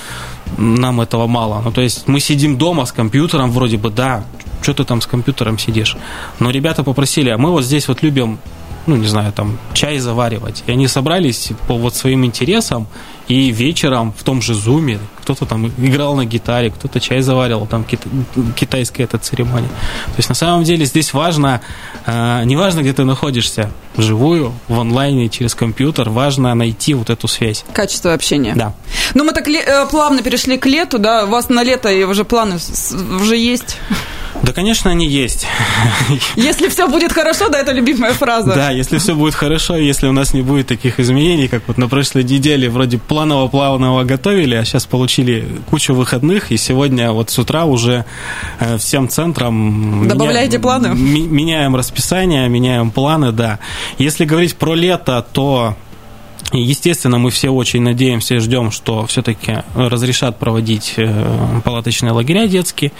нам 0.57 1.01
этого 1.01 1.27
мало. 1.27 1.61
Ну, 1.63 1.71
то 1.71 1.81
есть 1.81 2.07
мы 2.07 2.19
сидим 2.19 2.57
дома 2.57 2.85
с 2.85 2.91
компьютером, 2.91 3.51
вроде 3.51 3.77
бы, 3.77 3.91
да, 3.91 4.23
что 4.61 4.73
ты 4.73 4.83
там 4.83 5.01
с 5.01 5.05
компьютером 5.05 5.59
сидишь. 5.59 5.95
Но 6.39 6.49
ребята 6.49 6.83
попросили, 6.83 7.29
а 7.29 7.37
мы 7.37 7.51
вот 7.51 7.63
здесь 7.63 7.87
вот 7.87 8.01
любим 8.03 8.39
ну, 8.87 8.95
не 8.95 9.07
знаю, 9.07 9.31
там, 9.33 9.57
чай 9.73 9.99
заваривать. 9.99 10.63
И 10.67 10.71
они 10.71 10.87
собрались 10.87 11.51
по 11.67 11.75
вот 11.75 11.95
своим 11.95 12.25
интересам, 12.25 12.87
и 13.27 13.51
вечером 13.51 14.11
в 14.17 14.23
том 14.23 14.41
же 14.41 14.55
зуме 14.55 14.99
кто-то 15.21 15.45
там 15.45 15.67
играл 15.67 16.15
на 16.15 16.25
гитаре, 16.25 16.71
кто-то 16.71 16.99
чай 16.99 17.21
заваривал, 17.21 17.67
там 17.67 17.85
китайская 18.55 19.03
эта 19.03 19.19
церемония. 19.19 19.67
То 19.67 20.17
есть 20.17 20.29
на 20.29 20.35
самом 20.35 20.63
деле 20.63 20.85
здесь 20.85 21.13
важно, 21.13 21.61
э, 22.07 22.43
не 22.45 22.55
важно, 22.55 22.79
где 22.81 22.93
ты 22.93 23.03
находишься, 23.03 23.69
вживую, 23.95 24.53
в 24.67 24.79
онлайне, 24.79 25.29
через 25.29 25.53
компьютер, 25.53 26.09
важно 26.09 26.55
найти 26.55 26.95
вот 26.95 27.11
эту 27.11 27.27
связь. 27.27 27.63
Качество 27.73 28.13
общения. 28.13 28.53
Да. 28.55 28.73
Ну, 29.13 29.23
мы 29.23 29.33
так 29.33 29.47
э, 29.47 29.85
плавно 29.91 30.23
перешли 30.23 30.57
к 30.57 30.65
лету, 30.65 30.97
да, 30.97 31.25
у 31.25 31.29
вас 31.29 31.49
на 31.49 31.63
лето 31.63 31.89
уже 32.07 32.23
планы 32.23 32.57
уже 33.21 33.37
есть? 33.37 33.77
Да, 34.43 34.53
конечно, 34.53 34.91
они 34.91 35.07
есть. 35.07 35.47
Если 36.35 36.69
все 36.69 36.87
будет 36.87 37.11
хорошо, 37.11 37.49
да, 37.49 37.59
это 37.59 37.71
любимая 37.71 38.13
фраза. 38.13 38.53
Да, 38.53 38.71
если 38.71 38.97
все 38.97 39.15
будет 39.15 39.35
хорошо, 39.35 39.75
если 39.75 40.07
у 40.07 40.11
нас 40.11 40.33
не 40.33 40.41
будет 40.41 40.67
таких 40.67 40.99
изменений, 40.99 41.47
как 41.47 41.63
вот 41.67 41.77
на 41.77 41.87
прошлой 41.87 42.23
неделе 42.23 42.69
вроде 42.69 42.97
планово-плавного 42.97 44.03
готовили, 44.03 44.55
а 44.55 44.65
сейчас 44.65 44.85
получили 44.85 45.47
кучу 45.69 45.93
выходных, 45.93 46.51
и 46.51 46.57
сегодня 46.57 47.11
вот 47.11 47.29
с 47.29 47.39
утра 47.39 47.65
уже 47.65 48.05
э, 48.59 48.77
всем 48.77 49.09
центрам... 49.09 50.07
Добавляете 50.07 50.57
меня, 50.57 50.59
планы? 50.59 50.87
Меняем 50.95 51.75
расписание, 51.75 52.47
меняем 52.49 52.91
планы, 52.91 53.31
да. 53.31 53.59
Если 53.97 54.25
говорить 54.25 54.55
про 54.55 54.75
лето, 54.75 55.25
то 55.31 55.75
Естественно, 56.51 57.19
мы 57.19 57.29
все 57.29 57.49
очень 57.49 57.81
надеемся 57.81 58.35
и 58.35 58.39
ждем, 58.39 58.71
что 58.71 59.05
все-таки 59.05 59.63
разрешат 59.75 60.39
проводить 60.39 60.95
э, 60.97 61.61
палаточные 61.63 62.11
лагеря 62.11 62.47
детские. 62.47 62.91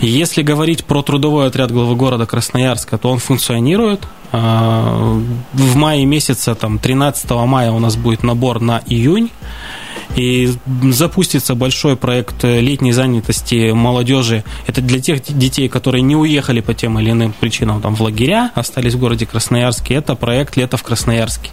Если 0.00 0.42
говорить 0.42 0.84
про 0.84 1.02
трудовой 1.02 1.46
отряд 1.46 1.70
главы 1.70 1.94
города 1.94 2.26
Красноярска, 2.26 2.98
то 2.98 3.10
он 3.10 3.18
функционирует. 3.18 4.02
Э, 4.32 5.20
в 5.52 5.76
мае 5.76 6.04
месяце, 6.06 6.56
там, 6.56 6.80
13 6.80 7.30
мая 7.30 7.70
у 7.70 7.78
нас 7.78 7.96
будет 7.96 8.24
набор 8.24 8.60
на 8.60 8.82
июнь. 8.86 9.30
И 10.16 10.52
запустится 10.90 11.54
большой 11.54 11.96
проект 11.96 12.44
летней 12.44 12.92
занятости 12.92 13.72
молодежи. 13.72 14.44
Это 14.66 14.80
для 14.82 15.00
тех 15.00 15.22
детей, 15.22 15.68
которые 15.68 16.02
не 16.02 16.16
уехали 16.16 16.60
по 16.60 16.74
тем 16.74 16.98
или 16.98 17.10
иным 17.10 17.32
причинам 17.32 17.80
там, 17.80 17.94
в 17.94 18.02
лагеря, 18.02 18.50
остались 18.54 18.94
в 18.94 18.98
городе 18.98 19.24
Красноярске. 19.26 19.94
Это 19.94 20.14
проект 20.14 20.56
«Лето 20.56 20.76
в 20.76 20.82
Красноярске». 20.82 21.50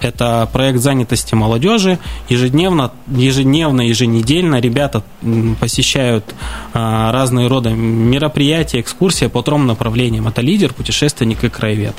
Это 0.00 0.48
проект 0.52 0.80
занятости 0.80 1.34
молодежи. 1.34 1.98
Ежедневно, 2.28 2.92
ежедневно, 3.08 3.80
еженедельно 3.80 4.60
ребята 4.60 5.02
посещают 5.58 6.34
а, 6.74 7.10
разные 7.12 7.46
рода 7.46 7.70
мероприятия, 7.70 8.80
экскурсии 8.80 9.26
по 9.26 9.42
трем 9.42 9.66
направлениям. 9.66 10.28
Это 10.28 10.42
лидер, 10.42 10.74
путешественник 10.74 11.42
и 11.44 11.48
краевед. 11.48 11.94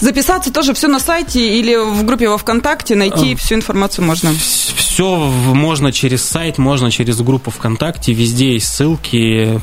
Записаться 0.00 0.52
тоже 0.52 0.74
все 0.74 0.88
на 0.88 1.00
сайте 1.00 1.58
или 1.58 1.76
в 1.76 2.04
группе 2.04 2.28
во 2.28 2.38
ВКонтакте, 2.38 2.94
найти 2.94 3.34
всю 3.34 3.54
информацию 3.54 4.04
можно? 4.04 4.32
Все 4.32 5.16
можно 5.18 5.92
через 5.92 6.24
сайт, 6.24 6.58
можно 6.58 6.90
через 6.90 7.20
группу 7.20 7.50
ВКонтакте, 7.50 8.12
везде 8.12 8.54
есть 8.54 8.68
ссылки. 8.68 9.60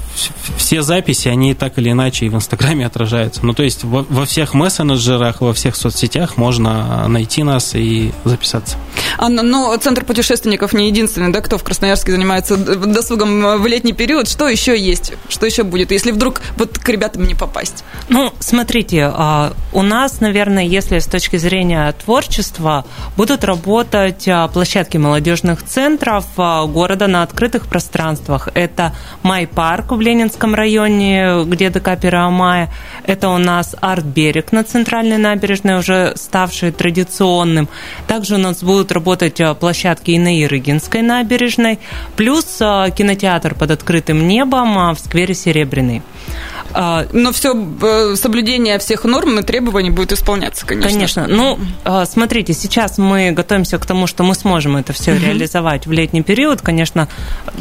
Все 0.58 0.82
записи, 0.82 1.28
они 1.28 1.54
так 1.54 1.78
или 1.78 1.92
иначе 1.92 2.26
и 2.26 2.30
в 2.30 2.36
Инстаграме 2.36 2.86
отражаются. 2.86 3.46
Ну, 3.46 3.54
то 3.54 3.64
есть 3.64 3.84
во, 3.84 4.06
во 4.10 4.26
всех 4.26 4.54
мессенджерах, 4.54 5.42
во 5.42 5.54
всех 5.54 5.76
соцсетях 5.76 6.38
можно 6.38 7.08
найти 7.08 7.44
нас 7.44 7.76
и 7.76 8.12
записаться. 8.24 8.78
Анна, 9.18 9.44
но 9.44 9.76
Центр 9.78 10.06
путешественников 10.06 10.74
не 10.74 10.88
единственный, 10.88 11.32
да, 11.32 11.42
кто 11.42 11.58
в 11.58 11.64
Красноярске 11.64 12.12
занимается 12.12 12.58
досугом 12.58 13.62
в 13.62 13.68
летний 13.68 13.94
период. 13.94 14.28
Что 14.28 14.48
еще 14.48 14.78
есть? 14.80 15.14
Что 15.30 15.46
еще 15.46 15.64
будет, 15.64 15.92
если 15.92 16.12
вдруг 16.12 16.42
вот 16.58 16.78
к 16.78 16.90
ребятам 16.90 17.26
не 17.26 17.36
попасть? 17.36 17.84
Ну, 18.10 18.34
смотрите, 18.40 19.12
а, 19.14 19.54
у 19.72 19.83
нас, 19.84 20.22
наверное, 20.22 20.64
если 20.64 21.00
с 21.00 21.06
точки 21.06 21.38
зрения 21.38 21.92
творчества, 21.92 22.86
будут 23.16 23.44
работать 23.44 24.28
а, 24.28 24.48
площадки 24.48 24.98
молодежных 24.98 25.64
центров 25.64 26.26
а, 26.38 26.66
города 26.66 27.08
на 27.08 27.22
открытых 27.24 27.68
пространствах. 27.68 28.50
Это 28.56 28.96
Май-парк 29.22 29.92
в 29.92 30.02
Ленинском 30.02 30.56
районе, 30.56 31.44
где 31.46 31.70
ДК 31.70 32.00
Первомая. 32.00 32.72
Это 33.06 33.30
у 33.30 33.38
нас 33.38 33.76
арт-берег 33.80 34.52
на 34.52 34.64
центральной 34.64 35.18
набережной, 35.18 35.78
уже 35.78 36.14
ставший 36.16 36.72
традиционным. 36.72 37.70
Также 38.08 38.36
у 38.36 38.40
нас 38.40 38.64
будут 38.64 38.92
работать 38.92 39.40
а, 39.40 39.54
площадки 39.54 40.12
и 40.12 40.20
на 40.20 40.42
Ирыгинской 40.42 41.02
набережной, 41.02 41.80
плюс 42.16 42.46
кинотеатр 42.46 43.56
под 43.56 43.72
открытым 43.72 44.28
небом 44.28 44.96
в 44.96 45.00
сквере 45.00 45.34
Серебряный. 45.34 46.02
А, 46.74 47.06
но 47.12 47.32
все 47.32 47.56
э, 47.82 48.16
соблюдение 48.16 48.80
всех 48.80 49.04
норм 49.04 49.40
и 49.40 49.44
требований 49.44 49.92
будет 49.92 50.12
исполняться, 50.12 50.66
конечно. 50.66 50.90
Конечно. 50.90 51.28
Ну, 51.28 51.60
а, 51.84 52.06
смотрите, 52.06 52.54
сейчас 52.54 52.98
мы 52.98 53.32
готовимся 53.32 53.78
к 53.78 53.86
тому, 53.86 54.08
что 54.08 54.24
мы 54.24 54.34
сможем 54.34 54.76
это 54.78 54.92
все 54.94 55.14
угу. 55.14 55.22
реализовать 55.22 55.86
в 55.86 55.92
летний 55.92 56.24
период. 56.24 56.62
Конечно, 56.62 57.08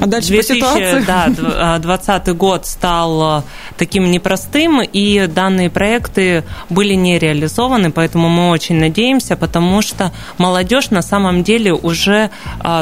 а 0.00 0.06
дальше 0.06 0.30
2020 0.30 1.06
да, 1.06 2.32
год 2.32 2.66
стал 2.66 3.44
таким 3.76 4.10
непростым, 4.10 4.82
и 4.82 5.26
данные 5.26 5.70
проекты 5.70 6.44
были 6.70 6.94
не 6.94 7.18
реализованы, 7.18 7.90
поэтому 7.90 8.28
мы 8.28 8.50
очень 8.50 8.76
надеемся, 8.76 9.36
потому 9.36 9.82
что 9.82 10.12
молодежь 10.38 10.90
на 10.90 11.02
самом 11.02 11.42
деле 11.42 11.72
уже 11.72 12.30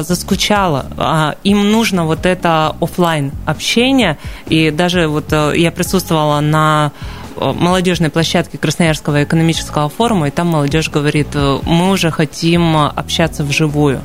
заскучала. 0.01 1.37
Им 1.45 1.71
нужно 1.73 2.07
вот 2.07 2.27
это 2.27 2.77
офлайн 2.81 3.33
общение, 3.47 4.19
и 4.49 4.71
даже 4.71 5.09
вот 5.09 5.33
э, 5.33 5.53
я 5.57 5.71
присутствовала 5.71 6.20
присутствовала 6.21 6.41
на 6.41 6.93
э, 7.37 7.53
молодежной 7.53 8.11
площадке 8.11 8.59
Красноярского 8.59 9.25
экономического 9.25 9.89
форума, 9.89 10.29
и 10.29 10.31
там 10.31 10.49
молодежь 10.49 10.91
говорит, 10.91 11.29
э, 11.35 11.59
мы 11.65 11.91
уже 11.91 12.11
хотим 12.11 12.77
общаться 12.77 13.45
вживую. 13.45 14.03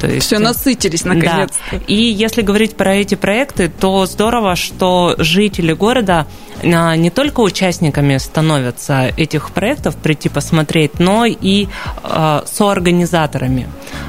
То 0.00 0.06
есть, 0.06 0.26
Все, 0.26 0.38
насытились 0.38 1.04
наконец-то. 1.04 1.58
Да. 1.72 1.78
И 1.86 1.94
если 1.94 2.42
говорить 2.42 2.76
про 2.76 2.94
эти 2.94 3.14
проекты, 3.14 3.68
то 3.68 4.06
здорово, 4.06 4.56
что 4.56 5.14
жители 5.18 5.72
города 5.72 6.26
не 6.62 7.10
только 7.10 7.40
участниками 7.40 8.16
становятся 8.16 9.12
этих 9.16 9.50
проектов, 9.50 9.96
прийти 9.96 10.28
посмотреть, 10.28 10.98
но 10.98 11.26
и 11.26 11.68
а, 12.02 12.44
соорганизаторами. 12.46 13.68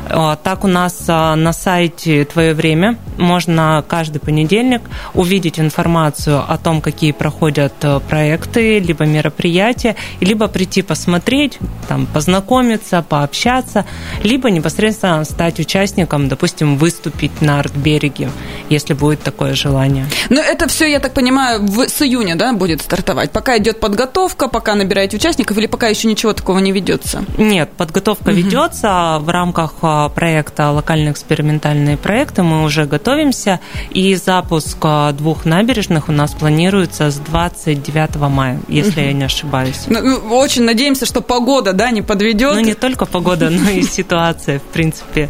А, 0.09 0.35
так 0.37 0.63
у 0.63 0.67
нас 0.67 1.07
на 1.07 1.53
сайте 1.53 2.25
«Твое 2.25 2.53
время» 2.53 2.97
можно 3.17 3.83
каждый 3.87 4.19
понедельник 4.19 4.81
увидеть 5.13 5.59
информацию 5.59 6.43
о 6.47 6.57
том, 6.57 6.81
какие 6.81 7.11
проходят 7.11 7.73
проекты, 8.07 8.79
либо 8.79 9.05
мероприятия, 9.05 9.95
либо 10.21 10.47
прийти 10.47 10.81
посмотреть, 10.81 11.59
там, 11.87 12.05
познакомиться, 12.05 13.05
пообщаться, 13.07 13.85
либо 14.23 14.49
непосредственно 14.49 15.25
стать 15.25 15.49
помогать 15.49 15.59
участникам, 15.59 16.27
допустим, 16.27 16.77
выступить 16.77 17.41
на 17.41 17.59
арт-береге, 17.59 18.29
если 18.69 18.95
будет 18.95 19.21
такое 19.23 19.55
желание. 19.55 20.05
Но 20.29 20.41
это 20.41 20.67
все, 20.67 20.85
я 20.85 20.99
так 20.99 21.13
понимаю, 21.13 21.61
в, 21.61 21.87
с 21.87 22.01
июня 22.01 22.35
да, 22.39 22.53
будет 22.53 22.81
стартовать? 22.81 23.31
Пока 23.31 23.57
идет 23.57 23.81
подготовка, 23.81 24.47
пока 24.47 24.73
набираете 24.73 25.17
участников 25.17 25.57
или 25.57 25.67
пока 25.67 25.87
еще 25.87 26.07
ничего 26.07 26.31
такого 26.31 26.59
не 26.59 26.71
ведется? 26.71 27.25
Нет, 27.37 27.69
подготовка 27.75 28.29
угу. 28.29 28.37
ведется 28.37 29.17
в 29.19 29.27
рамках 29.27 29.73
а, 29.81 30.07
проекта 30.07 30.71
«Локальные 30.71 31.11
экспериментальные 31.11 31.97
проекты». 31.97 32.41
Мы 32.41 32.63
уже 32.63 32.85
готовимся, 32.85 33.59
и 33.91 34.15
запуск 34.15 34.77
а, 34.83 35.11
двух 35.11 35.43
набережных 35.43 36.07
у 36.07 36.13
нас 36.13 36.31
планируется 36.31 37.11
с 37.11 37.17
29 37.17 38.15
мая, 38.29 38.61
если 38.69 39.01
угу. 39.01 39.07
я 39.07 39.13
не 39.13 39.25
ошибаюсь. 39.25 39.81
Ну, 39.87 40.01
ну, 40.01 40.37
очень 40.37 40.63
надеемся, 40.63 41.05
что 41.05 41.19
погода 41.19 41.73
да, 41.73 41.91
не 41.91 42.01
подведет. 42.01 42.55
Ну, 42.55 42.61
не 42.61 42.73
только 42.73 43.05
погода, 43.05 43.49
но 43.49 43.69
и 43.69 43.81
ситуация, 43.83 44.59
в 44.59 44.63
принципе. 44.63 45.27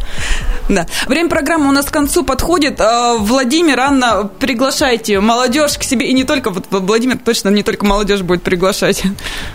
Да. 0.68 0.86
Время 1.08 1.28
программы 1.28 1.68
у 1.68 1.72
нас 1.72 1.86
к 1.86 1.90
концу 1.90 2.22
подходит. 2.22 2.80
А, 2.80 3.16
Владимир, 3.16 3.80
Анна, 3.80 4.30
приглашайте 4.38 5.18
молодежь 5.18 5.76
к 5.76 5.82
себе. 5.82 6.06
И 6.06 6.12
не 6.12 6.22
только, 6.22 6.50
вот 6.50 6.66
Владимир 7.00 7.16
точно 7.24 7.48
не 7.48 7.62
только 7.62 7.86
молодежь 7.86 8.20
будет 8.20 8.42
приглашать. 8.42 9.02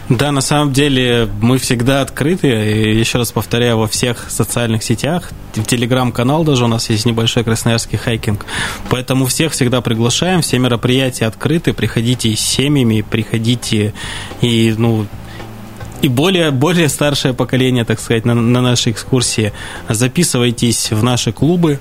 Да, 0.09 0.31
на 0.31 0.41
самом 0.41 0.73
деле 0.73 1.29
мы 1.41 1.59
всегда 1.59 2.01
открыты. 2.01 2.47
И 2.47 2.97
еще 2.97 3.19
раз 3.19 3.31
повторяю, 3.31 3.77
во 3.77 3.87
всех 3.87 4.31
социальных 4.31 4.81
сетях. 4.83 5.29
Телеграм-канал 5.67 6.43
даже 6.43 6.65
у 6.65 6.67
нас 6.67 6.89
есть 6.89 7.05
небольшой 7.05 7.43
красноярский 7.43 7.99
хайкинг. 7.99 8.47
Поэтому 8.89 9.27
всех 9.27 9.51
всегда 9.51 9.81
приглашаем. 9.81 10.41
Все 10.41 10.57
мероприятия 10.57 11.27
открыты. 11.27 11.73
Приходите 11.73 12.35
с 12.35 12.39
семьями, 12.39 13.05
приходите 13.07 13.93
и, 14.41 14.73
ну, 14.75 15.05
и 16.01 16.07
более, 16.07 16.49
более 16.49 16.89
старшее 16.89 17.35
поколение, 17.35 17.85
так 17.85 17.99
сказать, 17.99 18.25
на, 18.25 18.33
на 18.33 18.61
нашей 18.61 18.91
экскурсии. 18.91 19.53
Записывайтесь 19.87 20.91
в 20.91 21.03
наши 21.03 21.31
клубы, 21.31 21.79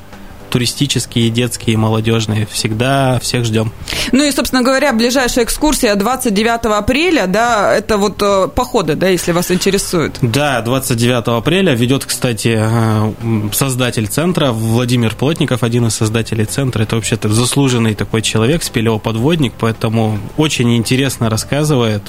туристические, 0.51 1.31
детские, 1.31 1.77
молодежные. 1.77 2.47
Всегда 2.47 3.19
всех 3.21 3.45
ждем. 3.45 3.73
Ну 4.13 4.25
и, 4.25 4.31
собственно 4.31 4.63
говоря, 4.63 4.93
ближайшая 4.93 5.45
экскурсия 5.45 5.95
29 5.95 6.67
апреля, 6.67 7.27
да, 7.27 7.75
это 7.75 7.97
вот 7.97 8.23
э, 8.23 8.49
походы, 8.55 8.95
да, 8.95 9.09
если 9.09 9.33
вас 9.33 9.51
интересует. 9.51 10.19
Да, 10.23 10.61
29 10.63 11.29
апреля 11.39 11.75
ведет, 11.75 12.05
кстати, 12.05 12.57
э, 12.61 13.13
создатель 13.53 14.07
центра 14.07 14.53
Владимир 14.53 15.15
Плотников, 15.15 15.63
один 15.63 15.87
из 15.87 15.95
создателей 15.95 16.45
центра. 16.45 16.83
Это 16.83 16.97
вообще-то 16.97 17.29
заслуженный 17.29 17.95
такой 17.95 18.23
человек, 18.23 18.63
спелеоподводник, 18.63 19.55
поэтому 19.59 20.19
очень 20.37 20.77
интересно 20.77 21.31
рассказывает. 21.31 22.03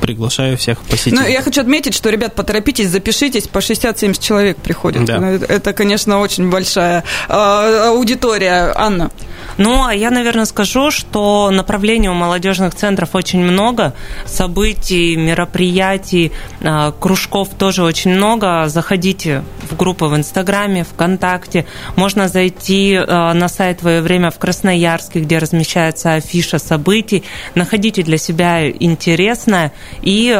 Приглашаю 0.00 0.56
всех 0.56 0.78
посетить. 0.82 1.12
Ну, 1.12 1.26
я 1.26 1.42
хочу 1.42 1.60
отметить, 1.60 1.94
что, 1.94 2.10
ребят, 2.10 2.34
поторопитесь, 2.34 2.88
запишитесь, 2.88 3.46
по 3.48 3.58
60-70 3.58 4.20
человек 4.20 4.56
приходят. 4.56 5.04
Да. 5.04 5.18
Это, 5.48 5.72
конечно, 5.72 6.20
очень 6.20 6.50
большая 6.50 7.04
Э, 7.28 7.88
аудитория. 7.88 8.72
Анна. 8.74 9.10
Ну, 9.56 9.84
а 9.84 9.94
я, 9.94 10.10
наверное, 10.10 10.44
скажу, 10.44 10.90
что 10.90 11.50
направлений 11.50 12.08
у 12.08 12.14
молодежных 12.14 12.74
центров 12.74 13.10
очень 13.14 13.40
много, 13.40 13.94
событий, 14.24 15.16
мероприятий, 15.16 16.32
э, 16.60 16.92
кружков 16.98 17.50
тоже 17.58 17.82
очень 17.82 18.12
много. 18.12 18.68
Заходите 18.68 19.44
в 19.70 19.76
группы 19.76 20.06
в 20.06 20.16
Инстаграме, 20.16 20.84
ВКонтакте. 20.84 21.66
Можно 21.96 22.28
зайти 22.28 22.94
э, 22.94 23.32
на 23.32 23.48
сайт 23.48 23.78
«Твое 23.78 24.00
время» 24.00 24.30
в 24.30 24.38
Красноярске, 24.38 25.20
где 25.20 25.38
размещается 25.38 26.14
афиша 26.14 26.58
событий. 26.58 27.24
Находите 27.54 28.02
для 28.02 28.18
себя 28.18 28.68
интересное 28.90 29.72
и 30.02 30.38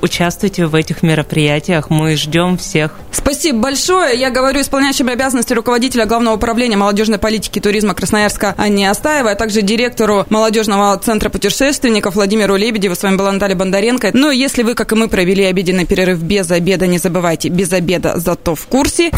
участвуйте 0.00 0.66
в 0.66 0.74
этих 0.74 1.02
мероприятиях. 1.02 1.90
Мы 1.90 2.16
ждем 2.16 2.58
всех. 2.58 2.92
Спасибо 3.12 3.58
большое. 3.58 4.18
Я 4.18 4.30
говорю 4.30 4.60
исполняющим 4.60 5.08
обязанности 5.08 5.52
руководителя 5.52 6.06
Главного 6.06 6.36
управления 6.36 6.76
молодежной 6.76 7.18
политики 7.18 7.58
и 7.58 7.62
туризма 7.62 7.94
Красноярска 7.94 8.54
Анне 8.56 8.90
Астаевой, 8.90 9.32
а 9.32 9.34
также 9.36 9.62
директору 9.62 10.26
молодежного 10.28 10.96
центра 10.98 11.28
путешественников 11.28 12.14
Владимиру 12.14 12.56
Лебедеву. 12.56 12.94
С 12.94 13.02
вами 13.02 13.16
была 13.16 13.32
Наталья 13.32 13.56
Бондаренко. 13.56 14.10
Ну, 14.12 14.30
если 14.30 14.62
вы, 14.62 14.74
как 14.74 14.92
и 14.92 14.94
мы, 14.94 15.08
провели 15.08 15.44
обеденный 15.44 15.86
перерыв 15.86 16.22
без 16.22 16.50
обеда, 16.50 16.86
не 16.86 16.98
забывайте, 16.98 17.48
без 17.48 17.72
обеда, 17.72 18.14
зато 18.16 18.54
в 18.54 18.66
курсе. 18.66 19.10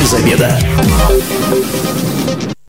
Без 0.00 0.14
обеда. 0.14 0.58